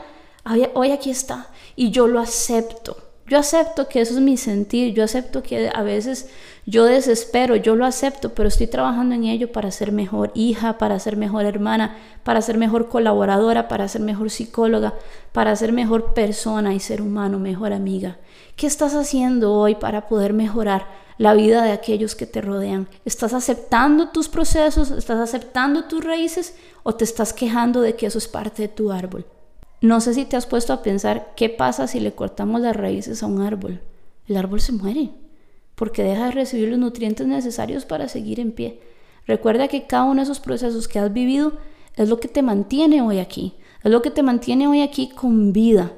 hoy 0.73 0.91
aquí 0.91 1.09
está 1.09 1.47
y 1.75 1.91
yo 1.91 2.07
lo 2.07 2.19
acepto. 2.19 2.97
Yo 3.27 3.37
acepto 3.37 3.87
que 3.87 4.01
eso 4.01 4.15
es 4.15 4.19
mi 4.19 4.35
sentir, 4.35 4.93
yo 4.93 5.05
acepto 5.05 5.41
que 5.41 5.71
a 5.73 5.83
veces 5.83 6.29
yo 6.65 6.83
desespero, 6.83 7.55
yo 7.55 7.77
lo 7.77 7.85
acepto, 7.85 8.33
pero 8.33 8.49
estoy 8.49 8.67
trabajando 8.67 9.15
en 9.15 9.23
ello 9.23 9.53
para 9.53 9.71
ser 9.71 9.93
mejor 9.93 10.31
hija, 10.35 10.77
para 10.77 10.99
ser 10.99 11.15
mejor 11.15 11.45
hermana, 11.45 11.95
para 12.23 12.41
ser 12.41 12.57
mejor 12.57 12.89
colaboradora, 12.89 13.69
para 13.69 13.87
ser 13.87 14.01
mejor 14.01 14.31
psicóloga, 14.31 14.95
para 15.31 15.55
ser 15.55 15.71
mejor 15.71 16.13
persona 16.13 16.73
y 16.73 16.81
ser 16.81 17.01
humano, 17.01 17.39
mejor 17.39 17.71
amiga. 17.71 18.17
¿Qué 18.55 18.67
estás 18.67 18.93
haciendo 18.93 19.53
hoy 19.53 19.75
para 19.75 20.07
poder 20.07 20.33
mejorar 20.33 20.87
la 21.17 21.33
vida 21.33 21.63
de 21.63 21.71
aquellos 21.71 22.15
que 22.15 22.25
te 22.25 22.41
rodean? 22.41 22.87
¿Estás 23.05 23.33
aceptando 23.33 24.09
tus 24.09 24.29
procesos? 24.29 24.91
¿Estás 24.91 25.19
aceptando 25.19 25.85
tus 25.85 26.03
raíces? 26.03 26.55
¿O 26.83 26.93
te 26.93 27.03
estás 27.03 27.33
quejando 27.33 27.81
de 27.81 27.95
que 27.95 28.07
eso 28.07 28.17
es 28.17 28.27
parte 28.27 28.63
de 28.63 28.67
tu 28.67 28.91
árbol? 28.91 29.25
No 29.81 29.99
sé 29.99 30.13
si 30.13 30.25
te 30.25 30.35
has 30.35 30.45
puesto 30.45 30.73
a 30.73 30.83
pensar 30.83 31.33
qué 31.35 31.49
pasa 31.49 31.87
si 31.87 31.99
le 31.99 32.13
cortamos 32.13 32.61
las 32.61 32.75
raíces 32.75 33.23
a 33.23 33.25
un 33.25 33.41
árbol. 33.41 33.81
El 34.27 34.37
árbol 34.37 34.61
se 34.61 34.71
muere 34.73 35.11
porque 35.81 36.03
deja 36.03 36.25
de 36.25 36.31
recibir 36.31 36.69
los 36.69 36.77
nutrientes 36.77 37.25
necesarios 37.25 37.85
para 37.85 38.07
seguir 38.07 38.39
en 38.39 38.51
pie. 38.51 38.79
Recuerda 39.25 39.67
que 39.67 39.87
cada 39.87 40.03
uno 40.03 40.17
de 40.17 40.23
esos 40.23 40.39
procesos 40.39 40.87
que 40.87 40.99
has 40.99 41.11
vivido 41.11 41.53
es 41.95 42.07
lo 42.07 42.19
que 42.19 42.27
te 42.27 42.43
mantiene 42.43 43.01
hoy 43.01 43.17
aquí, 43.17 43.55
es 43.83 43.91
lo 43.91 44.03
que 44.03 44.11
te 44.11 44.21
mantiene 44.21 44.67
hoy 44.67 44.83
aquí 44.83 45.09
con 45.09 45.53
vida. 45.53 45.91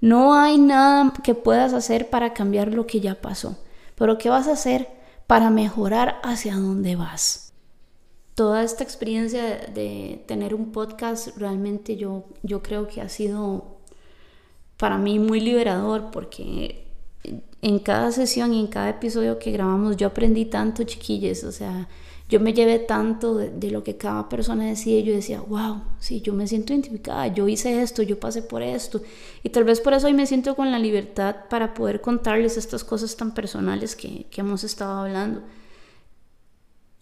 No 0.00 0.34
hay 0.34 0.58
nada 0.58 1.12
que 1.22 1.34
puedas 1.34 1.72
hacer 1.72 2.10
para 2.10 2.34
cambiar 2.34 2.72
lo 2.72 2.86
que 2.86 3.00
ya 3.00 3.20
pasó, 3.20 3.58
pero 3.94 4.18
¿qué 4.18 4.28
vas 4.28 4.48
a 4.48 4.52
hacer 4.52 4.88
para 5.26 5.50
mejorar 5.50 6.20
hacia 6.22 6.56
dónde 6.56 6.96
vas? 6.96 7.52
Toda 8.34 8.62
esta 8.62 8.82
experiencia 8.82 9.42
de 9.72 10.22
tener 10.26 10.54
un 10.54 10.72
podcast 10.72 11.36
realmente 11.36 11.96
yo, 11.96 12.24
yo 12.42 12.62
creo 12.62 12.88
que 12.88 13.00
ha 13.00 13.08
sido 13.08 13.78
para 14.76 14.98
mí 14.98 15.18
muy 15.18 15.40
liberador 15.40 16.10
porque 16.10 16.88
en 17.62 17.78
cada 17.78 18.12
sesión 18.12 18.52
y 18.52 18.60
en 18.60 18.66
cada 18.66 18.90
episodio 18.90 19.38
que 19.38 19.52
grabamos 19.52 19.96
yo 19.96 20.08
aprendí 20.08 20.44
tanto, 20.44 20.84
chiquillos, 20.84 21.44
o 21.44 21.52
sea, 21.52 21.88
yo 22.34 22.40
me 22.40 22.52
llevé 22.52 22.80
tanto 22.80 23.36
de, 23.36 23.70
lo 23.70 23.84
que 23.84 23.96
cada 23.96 24.28
persona 24.28 24.64
decía 24.64 24.98
yo 24.98 25.12
decía, 25.12 25.40
wow, 25.40 25.82
sí, 26.00 26.20
yo 26.20 26.32
me 26.32 26.48
siento 26.48 26.72
identificada, 26.72 27.28
yo 27.28 27.46
hice 27.46 27.80
esto, 27.80 28.02
yo 28.02 28.18
pasé 28.18 28.42
por 28.42 28.60
esto. 28.60 29.00
Y 29.44 29.50
tal 29.50 29.62
vez 29.62 29.80
por 29.80 29.92
eso 29.92 30.08
hoy 30.08 30.14
me 30.14 30.26
siento 30.26 30.56
con 30.56 30.72
la 30.72 30.80
libertad 30.80 31.36
para 31.48 31.74
poder 31.74 32.00
contarles 32.00 32.56
estas 32.56 32.82
cosas 32.82 33.16
tan 33.16 33.34
personales 33.34 33.94
que, 33.94 34.26
que 34.32 34.40
hemos 34.40 34.64
estado 34.64 35.02
hablando. 35.02 35.42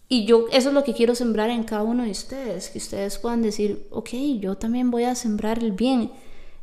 Y 0.07 0.25
yo, 0.25 0.45
eso 0.51 0.69
es 0.69 0.75
lo 0.75 0.83
que 0.83 0.93
quiero 0.93 1.15
sembrar 1.15 1.49
en 1.49 1.63
cada 1.63 1.81
uno 1.81 2.03
de 2.03 2.11
ustedes, 2.11 2.69
que 2.69 2.77
ustedes 2.77 3.17
puedan 3.17 3.41
decir, 3.41 3.87
ok, 3.89 4.09
yo 4.39 4.55
también 4.55 4.91
voy 4.91 5.05
a 5.05 5.15
sembrar 5.15 5.57
el 5.63 5.71
bien 5.71 6.11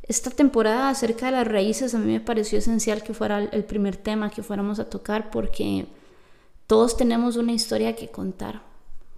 esta 0.04 0.30
temporada 0.30 0.90
acerca 0.90 1.26
de 1.26 1.32
las 1.32 1.48
raíces 1.48 1.92
a 1.92 1.98
mí 1.98 2.12
me 2.12 2.20
pareció 2.20 2.58
esencial 2.58 3.02
que 3.02 3.14
fuera 3.14 3.42
el 3.42 3.64
primer 3.64 3.96
tema 3.96 4.30
que 4.30 4.44
fuéramos 4.44 4.78
a 4.78 4.88
tocar 4.88 5.30
porque 5.30 5.86
todos 6.70 6.96
tenemos 6.96 7.34
una 7.34 7.50
historia 7.50 7.96
que 7.96 8.10
contar. 8.10 8.62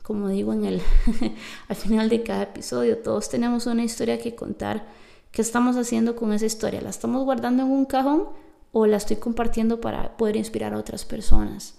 Como 0.02 0.28
digo 0.28 0.54
en 0.54 0.64
el 0.64 0.80
al 1.68 1.76
final 1.76 2.08
de 2.08 2.22
cada 2.22 2.44
episodio, 2.44 2.96
todos 2.96 3.28
tenemos 3.28 3.66
una 3.66 3.84
historia 3.84 4.18
que 4.18 4.34
contar. 4.34 4.86
¿Qué 5.32 5.42
estamos 5.42 5.76
haciendo 5.76 6.16
con 6.16 6.32
esa 6.32 6.46
historia? 6.46 6.80
¿La 6.80 6.88
estamos 6.88 7.26
guardando 7.26 7.64
en 7.64 7.70
un 7.70 7.84
cajón 7.84 8.28
o 8.72 8.86
la 8.86 8.96
estoy 8.96 9.16
compartiendo 9.16 9.82
para 9.82 10.16
poder 10.16 10.36
inspirar 10.36 10.72
a 10.72 10.78
otras 10.78 11.04
personas? 11.04 11.74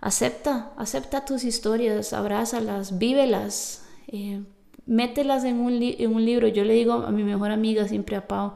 acepta, 0.00 0.72
acepta 0.76 1.24
tus 1.24 1.42
historias, 1.42 2.12
abrázalas, 2.12 2.96
vívelas, 2.98 3.82
eh, 4.06 4.44
mételas 4.86 5.42
en 5.42 5.58
un, 5.58 5.82
en 5.82 6.14
un 6.14 6.24
libro. 6.24 6.46
Yo 6.46 6.62
le 6.62 6.74
digo 6.74 6.92
a 6.92 7.10
mi 7.10 7.24
mejor 7.24 7.50
amiga, 7.50 7.88
siempre 7.88 8.14
a 8.14 8.28
Pau, 8.28 8.52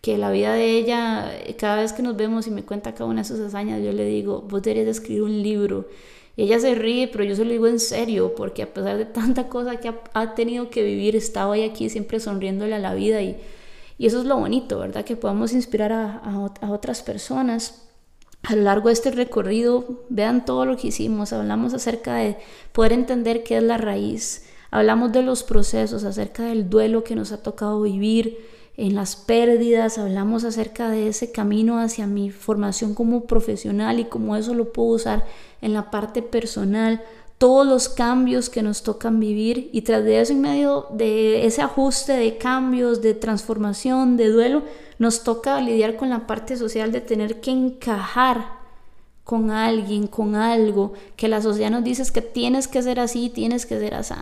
que 0.00 0.16
la 0.16 0.30
vida 0.30 0.54
de 0.54 0.78
ella, 0.78 1.32
cada 1.58 1.76
vez 1.76 1.92
que 1.92 2.02
nos 2.02 2.16
vemos 2.16 2.46
y 2.46 2.50
me 2.50 2.62
cuenta 2.62 2.94
cada 2.94 3.10
una 3.10 3.22
de 3.22 3.28
sus 3.28 3.40
hazañas, 3.40 3.82
yo 3.82 3.92
le 3.92 4.04
digo, 4.04 4.42
vos 4.42 4.62
deberías 4.62 4.86
escribir 4.86 5.22
un 5.22 5.42
libro. 5.42 5.86
Y 6.36 6.44
ella 6.44 6.60
se 6.60 6.76
ríe, 6.76 7.08
pero 7.08 7.24
yo 7.24 7.34
se 7.34 7.44
lo 7.44 7.50
digo 7.50 7.66
en 7.66 7.80
serio, 7.80 8.34
porque 8.36 8.62
a 8.62 8.72
pesar 8.72 8.96
de 8.96 9.06
tanta 9.06 9.48
cosa 9.48 9.80
que 9.80 9.92
ha, 10.12 10.34
tenido 10.36 10.70
que 10.70 10.84
vivir, 10.84 11.16
estaba 11.16 11.50
hoy 11.50 11.64
aquí 11.64 11.90
siempre 11.90 12.20
sonriéndole 12.20 12.76
a 12.76 12.78
la 12.78 12.94
vida 12.94 13.20
y, 13.22 13.36
y 13.98 14.06
eso 14.06 14.20
es 14.20 14.24
lo 14.24 14.36
bonito, 14.36 14.78
¿verdad? 14.78 15.04
Que 15.04 15.16
podamos 15.16 15.52
inspirar 15.52 15.90
a, 15.90 16.22
a, 16.60 16.70
otras 16.70 17.02
personas. 17.02 17.82
A 18.44 18.54
lo 18.54 18.62
largo 18.62 18.86
de 18.86 18.92
este 18.92 19.10
recorrido, 19.10 20.04
vean 20.10 20.44
todo 20.44 20.64
lo 20.64 20.76
que 20.76 20.88
hicimos, 20.88 21.32
hablamos 21.32 21.74
acerca 21.74 22.14
de 22.14 22.36
poder 22.70 22.92
entender 22.92 23.42
qué 23.42 23.56
es 23.56 23.62
la 23.64 23.76
raíz, 23.76 24.46
hablamos 24.70 25.10
de 25.10 25.22
los 25.22 25.42
procesos, 25.42 26.04
acerca 26.04 26.44
del 26.44 26.70
duelo 26.70 27.02
que 27.02 27.16
nos 27.16 27.32
ha 27.32 27.42
tocado 27.42 27.82
vivir, 27.82 28.38
en 28.78 28.94
las 28.94 29.16
pérdidas, 29.16 29.98
hablamos 29.98 30.44
acerca 30.44 30.88
de 30.88 31.08
ese 31.08 31.32
camino 31.32 31.80
hacia 31.80 32.06
mi 32.06 32.30
formación 32.30 32.94
como 32.94 33.24
profesional 33.24 33.98
y 33.98 34.04
cómo 34.04 34.36
eso 34.36 34.54
lo 34.54 34.72
puedo 34.72 34.90
usar 34.90 35.26
en 35.60 35.72
la 35.72 35.90
parte 35.90 36.22
personal, 36.22 37.02
todos 37.38 37.66
los 37.66 37.88
cambios 37.88 38.48
que 38.48 38.62
nos 38.62 38.84
tocan 38.84 39.18
vivir 39.18 39.68
y 39.72 39.82
tras 39.82 40.04
de 40.04 40.20
eso 40.20 40.32
en 40.32 40.42
medio 40.42 40.86
de 40.92 41.44
ese 41.44 41.60
ajuste 41.60 42.12
de 42.12 42.38
cambios, 42.38 43.02
de 43.02 43.14
transformación, 43.14 44.16
de 44.16 44.28
duelo, 44.28 44.62
nos 45.00 45.24
toca 45.24 45.60
lidiar 45.60 45.96
con 45.96 46.08
la 46.08 46.28
parte 46.28 46.56
social 46.56 46.92
de 46.92 47.00
tener 47.00 47.40
que 47.40 47.50
encajar 47.50 48.58
con 49.24 49.50
alguien, 49.50 50.06
con 50.06 50.36
algo, 50.36 50.92
que 51.16 51.26
la 51.26 51.42
sociedad 51.42 51.70
nos 51.70 51.82
dice 51.82 52.04
que 52.12 52.22
tienes 52.22 52.68
que 52.68 52.80
ser 52.80 53.00
así, 53.00 53.28
tienes 53.28 53.66
que 53.66 53.80
ser 53.80 53.94
así. 53.94 54.14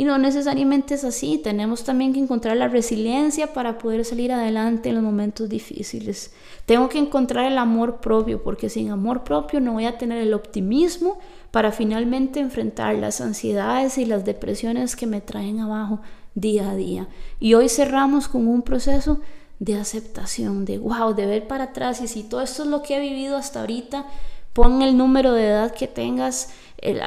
Y 0.00 0.04
no 0.04 0.16
necesariamente 0.16 0.94
es 0.94 1.04
así, 1.04 1.36
tenemos 1.36 1.84
también 1.84 2.14
que 2.14 2.20
encontrar 2.20 2.56
la 2.56 2.68
resiliencia 2.68 3.52
para 3.52 3.76
poder 3.76 4.02
salir 4.06 4.32
adelante 4.32 4.88
en 4.88 4.94
los 4.94 5.04
momentos 5.04 5.46
difíciles. 5.50 6.32
Tengo 6.64 6.88
que 6.88 6.96
encontrar 6.96 7.44
el 7.44 7.58
amor 7.58 8.00
propio, 8.00 8.42
porque 8.42 8.70
sin 8.70 8.90
amor 8.90 9.24
propio 9.24 9.60
no 9.60 9.74
voy 9.74 9.84
a 9.84 9.98
tener 9.98 10.16
el 10.22 10.32
optimismo 10.32 11.18
para 11.50 11.70
finalmente 11.70 12.40
enfrentar 12.40 12.94
las 12.94 13.20
ansiedades 13.20 13.98
y 13.98 14.06
las 14.06 14.24
depresiones 14.24 14.96
que 14.96 15.06
me 15.06 15.20
traen 15.20 15.60
abajo 15.60 16.00
día 16.34 16.70
a 16.70 16.76
día. 16.76 17.06
Y 17.38 17.52
hoy 17.52 17.68
cerramos 17.68 18.26
con 18.26 18.48
un 18.48 18.62
proceso 18.62 19.20
de 19.58 19.74
aceptación, 19.74 20.64
de 20.64 20.78
wow, 20.78 21.14
de 21.14 21.26
ver 21.26 21.46
para 21.46 21.64
atrás 21.64 22.00
y 22.00 22.08
si 22.08 22.22
todo 22.22 22.40
esto 22.40 22.62
es 22.62 22.70
lo 22.70 22.80
que 22.80 22.96
he 22.96 23.00
vivido 23.00 23.36
hasta 23.36 23.60
ahorita, 23.60 24.06
pon 24.54 24.80
el 24.80 24.96
número 24.96 25.34
de 25.34 25.48
edad 25.48 25.74
que 25.74 25.88
tengas, 25.88 26.54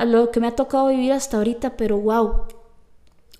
lo 0.06 0.30
que 0.30 0.40
me 0.40 0.46
ha 0.46 0.56
tocado 0.56 0.90
vivir 0.90 1.12
hasta 1.12 1.38
ahorita, 1.38 1.76
pero 1.76 1.98
wow, 1.98 2.44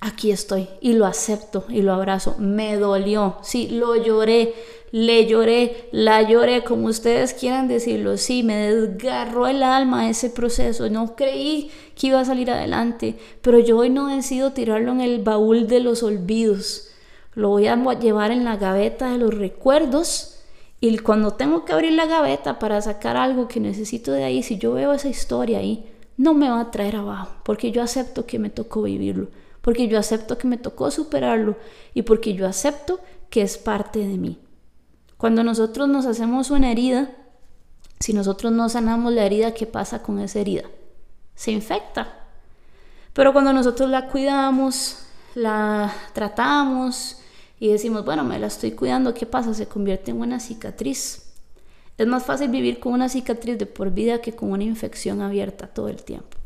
aquí 0.04 0.32
estoy 0.32 0.68
y 0.82 0.94
lo 0.94 1.06
acepto 1.06 1.64
y 1.70 1.82
lo 1.82 1.94
abrazo. 1.94 2.36
Me 2.38 2.76
dolió, 2.76 3.38
sí, 3.42 3.70
lo 3.70 3.96
lloré, 3.96 4.54
le 4.92 5.26
lloré, 5.26 5.88
la 5.92 6.22
lloré, 6.22 6.64
como 6.64 6.88
ustedes 6.88 7.34
quieran 7.34 7.68
decirlo. 7.68 8.18
Sí, 8.18 8.44
me 8.44 8.70
desgarró 8.70 9.48
el 9.48 9.64
alma 9.64 10.10
ese 10.10 10.30
proceso. 10.30 10.90
No 10.90 11.16
creí 11.16 11.72
que 11.96 12.08
iba 12.08 12.20
a 12.20 12.26
salir 12.26 12.52
adelante, 12.52 13.16
pero 13.42 13.60
yo 13.60 13.78
hoy 13.78 13.90
no 13.90 14.08
decido 14.08 14.52
tirarlo 14.52 14.92
en 14.92 15.02
el 15.02 15.24
baúl 15.24 15.68
de 15.68 15.80
los 15.80 16.04
olvidos. 16.04 16.90
Lo 17.34 17.50
voy 17.50 17.68
a 17.68 17.76
llevar 18.00 18.32
en 18.32 18.44
la 18.44 18.58
gaveta 18.58 19.10
de 19.12 19.18
los 19.18 19.34
recuerdos. 19.34 20.42
Y 20.82 20.98
cuando 20.98 21.32
tengo 21.32 21.64
que 21.64 21.72
abrir 21.72 21.94
la 21.94 22.08
gaveta 22.08 22.60
para 22.60 22.82
sacar 22.82 23.16
algo 23.16 23.48
que 23.48 23.62
necesito 23.62 24.12
de 24.12 24.26
ahí, 24.26 24.44
si 24.44 24.58
yo 24.58 24.74
veo 24.74 24.92
esa 24.92 25.08
historia 25.08 25.60
ahí, 25.60 25.90
no 26.18 26.34
me 26.34 26.50
va 26.50 26.60
a 26.60 26.72
traer 26.72 26.98
abajo, 26.98 27.38
porque 27.44 27.72
yo 27.72 27.82
acepto 27.82 28.26
que 28.26 28.38
me 28.38 28.50
tocó 28.50 28.82
vivirlo 28.82 29.30
porque 29.64 29.88
yo 29.88 29.98
acepto 29.98 30.38
que 30.38 30.46
me 30.46 30.58
tocó 30.58 30.92
superarlo 30.92 31.56
y 31.94 32.02
porque 32.02 32.34
yo 32.34 32.46
acepto 32.46 33.00
que 33.30 33.42
es 33.42 33.58
parte 33.58 34.00
de 34.00 34.18
mí. 34.18 34.38
Cuando 35.16 35.42
nosotros 35.42 35.88
nos 35.88 36.06
hacemos 36.06 36.52
una 36.52 36.70
herida, 36.70 37.12
si 37.98 38.12
nosotros 38.12 38.52
no 38.52 38.68
sanamos 38.68 39.14
la 39.14 39.26
herida, 39.26 39.54
¿qué 39.54 39.66
pasa 39.66 40.04
con 40.04 40.20
esa 40.20 40.42
herida? 40.42 40.64
Se 41.34 41.52
infecta. 41.52 42.28
Pero 43.14 43.32
cuando 43.32 43.54
nosotros 43.54 43.90
la 43.90 44.10
cuidamos, 44.10 44.98
la 45.34 45.94
tratamos 46.12 47.20
y 47.58 47.70
decimos, 47.70 48.04
bueno, 48.04 48.26
me 48.26 48.40
la 48.40 48.48
estoy 48.48 48.74
cuidando, 48.74 49.14
¿qué 49.14 49.26
pasa? 49.26 49.54
Se 49.54 49.68
convierte 49.68 50.12
en 50.12 50.20
una 50.20 50.42
cicatriz. 50.42 51.32
Es 51.98 52.06
más 52.06 52.26
fácil 52.26 52.50
vivir 52.50 52.82
con 52.82 52.92
una 52.92 53.08
cicatriz 53.08 53.58
de 53.58 53.66
por 53.66 53.92
vida 53.92 54.20
que 54.20 54.36
con 54.36 54.52
una 54.52 54.66
infección 54.66 55.22
abierta 55.22 55.68
todo 55.68 55.88
el 55.88 56.04
tiempo. 56.04 56.38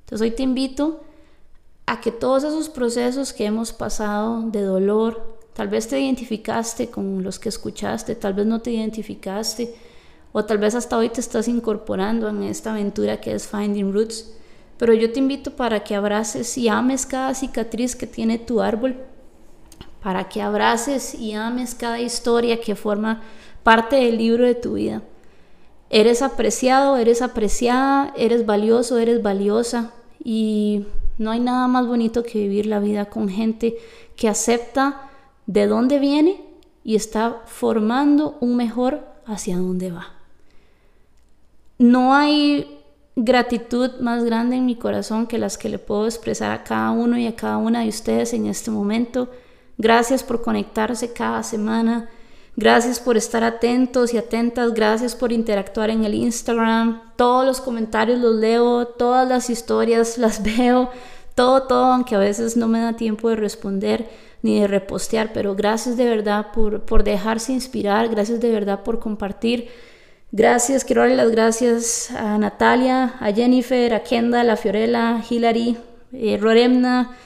Entonces 0.00 0.20
hoy 0.28 0.36
te 0.36 0.42
invito 0.42 1.00
a 1.90 2.00
que 2.00 2.12
todos 2.12 2.44
esos 2.44 2.68
procesos 2.68 3.32
que 3.32 3.46
hemos 3.46 3.72
pasado 3.72 4.42
de 4.42 4.62
dolor, 4.62 5.38
tal 5.54 5.66
vez 5.66 5.88
te 5.88 5.98
identificaste 5.98 6.88
con 6.88 7.24
los 7.24 7.40
que 7.40 7.48
escuchaste, 7.48 8.14
tal 8.14 8.32
vez 8.32 8.46
no 8.46 8.60
te 8.60 8.70
identificaste, 8.70 9.74
o 10.30 10.44
tal 10.44 10.58
vez 10.58 10.76
hasta 10.76 10.96
hoy 10.96 11.08
te 11.08 11.20
estás 11.20 11.48
incorporando 11.48 12.28
en 12.28 12.44
esta 12.44 12.70
aventura 12.70 13.20
que 13.20 13.34
es 13.34 13.48
Finding 13.48 13.92
Roots, 13.92 14.32
pero 14.78 14.94
yo 14.94 15.10
te 15.10 15.18
invito 15.18 15.56
para 15.56 15.82
que 15.82 15.96
abraces 15.96 16.56
y 16.56 16.68
ames 16.68 17.06
cada 17.06 17.34
cicatriz 17.34 17.96
que 17.96 18.06
tiene 18.06 18.38
tu 18.38 18.60
árbol, 18.60 18.94
para 20.00 20.28
que 20.28 20.42
abraces 20.42 21.16
y 21.16 21.32
ames 21.32 21.74
cada 21.74 21.98
historia 21.98 22.60
que 22.60 22.76
forma 22.76 23.20
parte 23.64 23.96
del 23.96 24.16
libro 24.16 24.46
de 24.46 24.54
tu 24.54 24.74
vida. 24.74 25.02
Eres 25.90 26.22
apreciado, 26.22 26.98
eres 26.98 27.20
apreciada, 27.20 28.14
eres 28.16 28.46
valioso, 28.46 28.96
eres 28.96 29.24
valiosa 29.24 29.92
y 30.22 30.86
no 31.18 31.30
hay 31.30 31.40
nada 31.40 31.68
más 31.68 31.86
bonito 31.86 32.22
que 32.22 32.38
vivir 32.38 32.66
la 32.66 32.80
vida 32.80 33.06
con 33.06 33.28
gente 33.28 33.76
que 34.16 34.28
acepta 34.28 35.10
de 35.46 35.66
dónde 35.66 35.98
viene 35.98 36.40
y 36.84 36.96
está 36.96 37.42
formando 37.46 38.36
un 38.40 38.56
mejor 38.56 39.00
hacia 39.26 39.56
dónde 39.56 39.90
va. 39.90 40.08
No 41.78 42.14
hay 42.14 42.78
gratitud 43.16 44.00
más 44.00 44.24
grande 44.24 44.56
en 44.56 44.66
mi 44.66 44.76
corazón 44.76 45.26
que 45.26 45.38
las 45.38 45.58
que 45.58 45.68
le 45.68 45.78
puedo 45.78 46.06
expresar 46.06 46.52
a 46.52 46.64
cada 46.64 46.90
uno 46.90 47.18
y 47.18 47.26
a 47.26 47.36
cada 47.36 47.56
una 47.56 47.80
de 47.80 47.88
ustedes 47.88 48.32
en 48.32 48.46
este 48.46 48.70
momento. 48.70 49.28
Gracias 49.78 50.22
por 50.22 50.42
conectarse 50.42 51.12
cada 51.12 51.42
semana. 51.42 52.08
Gracias 52.60 53.00
por 53.00 53.16
estar 53.16 53.42
atentos 53.42 54.12
y 54.12 54.18
atentas. 54.18 54.74
Gracias 54.74 55.16
por 55.16 55.32
interactuar 55.32 55.88
en 55.88 56.04
el 56.04 56.12
Instagram. 56.12 57.00
Todos 57.16 57.46
los 57.46 57.58
comentarios 57.62 58.20
los 58.20 58.36
leo, 58.36 58.86
todas 58.86 59.26
las 59.26 59.48
historias 59.48 60.18
las 60.24 60.42
veo 60.42 60.90
todo, 61.34 61.62
todo, 61.62 61.84
aunque 61.86 62.16
a 62.16 62.18
veces 62.18 62.58
no 62.58 62.68
me 62.68 62.80
da 62.80 62.92
tiempo 62.92 63.30
de 63.30 63.36
responder 63.36 64.10
ni 64.42 64.60
de 64.60 64.66
repostear, 64.66 65.32
pero 65.32 65.54
gracias 65.54 65.96
de 65.96 66.04
verdad 66.04 66.48
por, 66.52 66.82
por 66.82 67.02
dejarse 67.02 67.54
inspirar, 67.54 68.10
gracias 68.10 68.40
de 68.40 68.50
verdad 68.50 68.82
por 68.82 68.98
compartir. 68.98 69.68
Gracias, 70.30 70.84
quiero 70.84 71.00
darle 71.00 71.16
las 71.16 71.30
gracias 71.30 72.10
a 72.10 72.36
Natalia, 72.36 73.14
a 73.20 73.32
Jennifer, 73.32 73.94
a 73.94 74.02
Kendall, 74.02 74.50
a 74.50 74.56
Fiorella, 74.56 75.24
Hilary, 75.30 75.78
eh, 76.12 76.36
Roremna, 76.38 77.16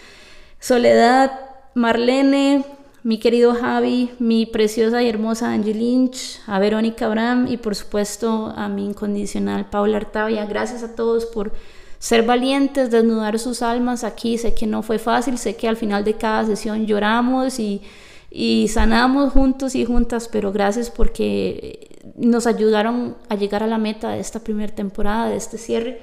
Soledad, 0.61 1.33
Marlene, 1.75 2.65
mi 3.05 3.19
querido 3.19 3.55
Javi, 3.55 4.11
mi 4.19 4.47
preciosa 4.47 5.03
y 5.03 5.09
hermosa 5.11 5.53
Angie 5.53 5.75
Lynch, 5.75 6.41
a 6.47 6.59
Verónica 6.59 7.05
Abraham 7.05 7.47
y 7.49 7.59
por 7.59 7.75
supuesto 7.75 8.51
a 8.57 8.67
mi 8.69 8.87
incondicional 8.87 9.69
Paula 9.69 9.99
Artavia. 9.99 10.47
Gracias 10.47 10.83
a 10.83 10.95
todos 10.97 11.27
por 11.27 11.53
ser 11.99 12.23
valientes, 12.23 12.91
desnudar 12.91 13.39
sus 13.39 13.61
almas 13.61 14.05
aquí. 14.05 14.39
Sé 14.39 14.55
que 14.55 14.67
no 14.67 14.83
fue 14.83 14.99
fácil, 14.99 15.37
sé 15.37 15.55
que 15.55 15.69
al 15.69 15.77
final 15.77 16.03
de 16.03 16.15
cada 16.15 16.47
sesión 16.47 16.87
lloramos 16.87 17.59
y 17.61 18.69
sanamos 18.69 19.35
juntos 19.35 19.75
y 19.75 19.85
juntas, 19.85 20.27
pero 20.33 20.51
gracias 20.51 20.91
porque 20.91 22.03
nos 22.17 22.47
ayudaron 22.47 23.19
a 23.29 23.37
llegar 23.37 23.63
a 23.63 23.67
la 23.67 23.77
meta 23.77 24.13
de 24.13 24.21
esta 24.21 24.41
primera 24.41 24.75
temporada, 24.75 25.29
de 25.29 25.37
este 25.37 25.59
cierre. 25.59 26.01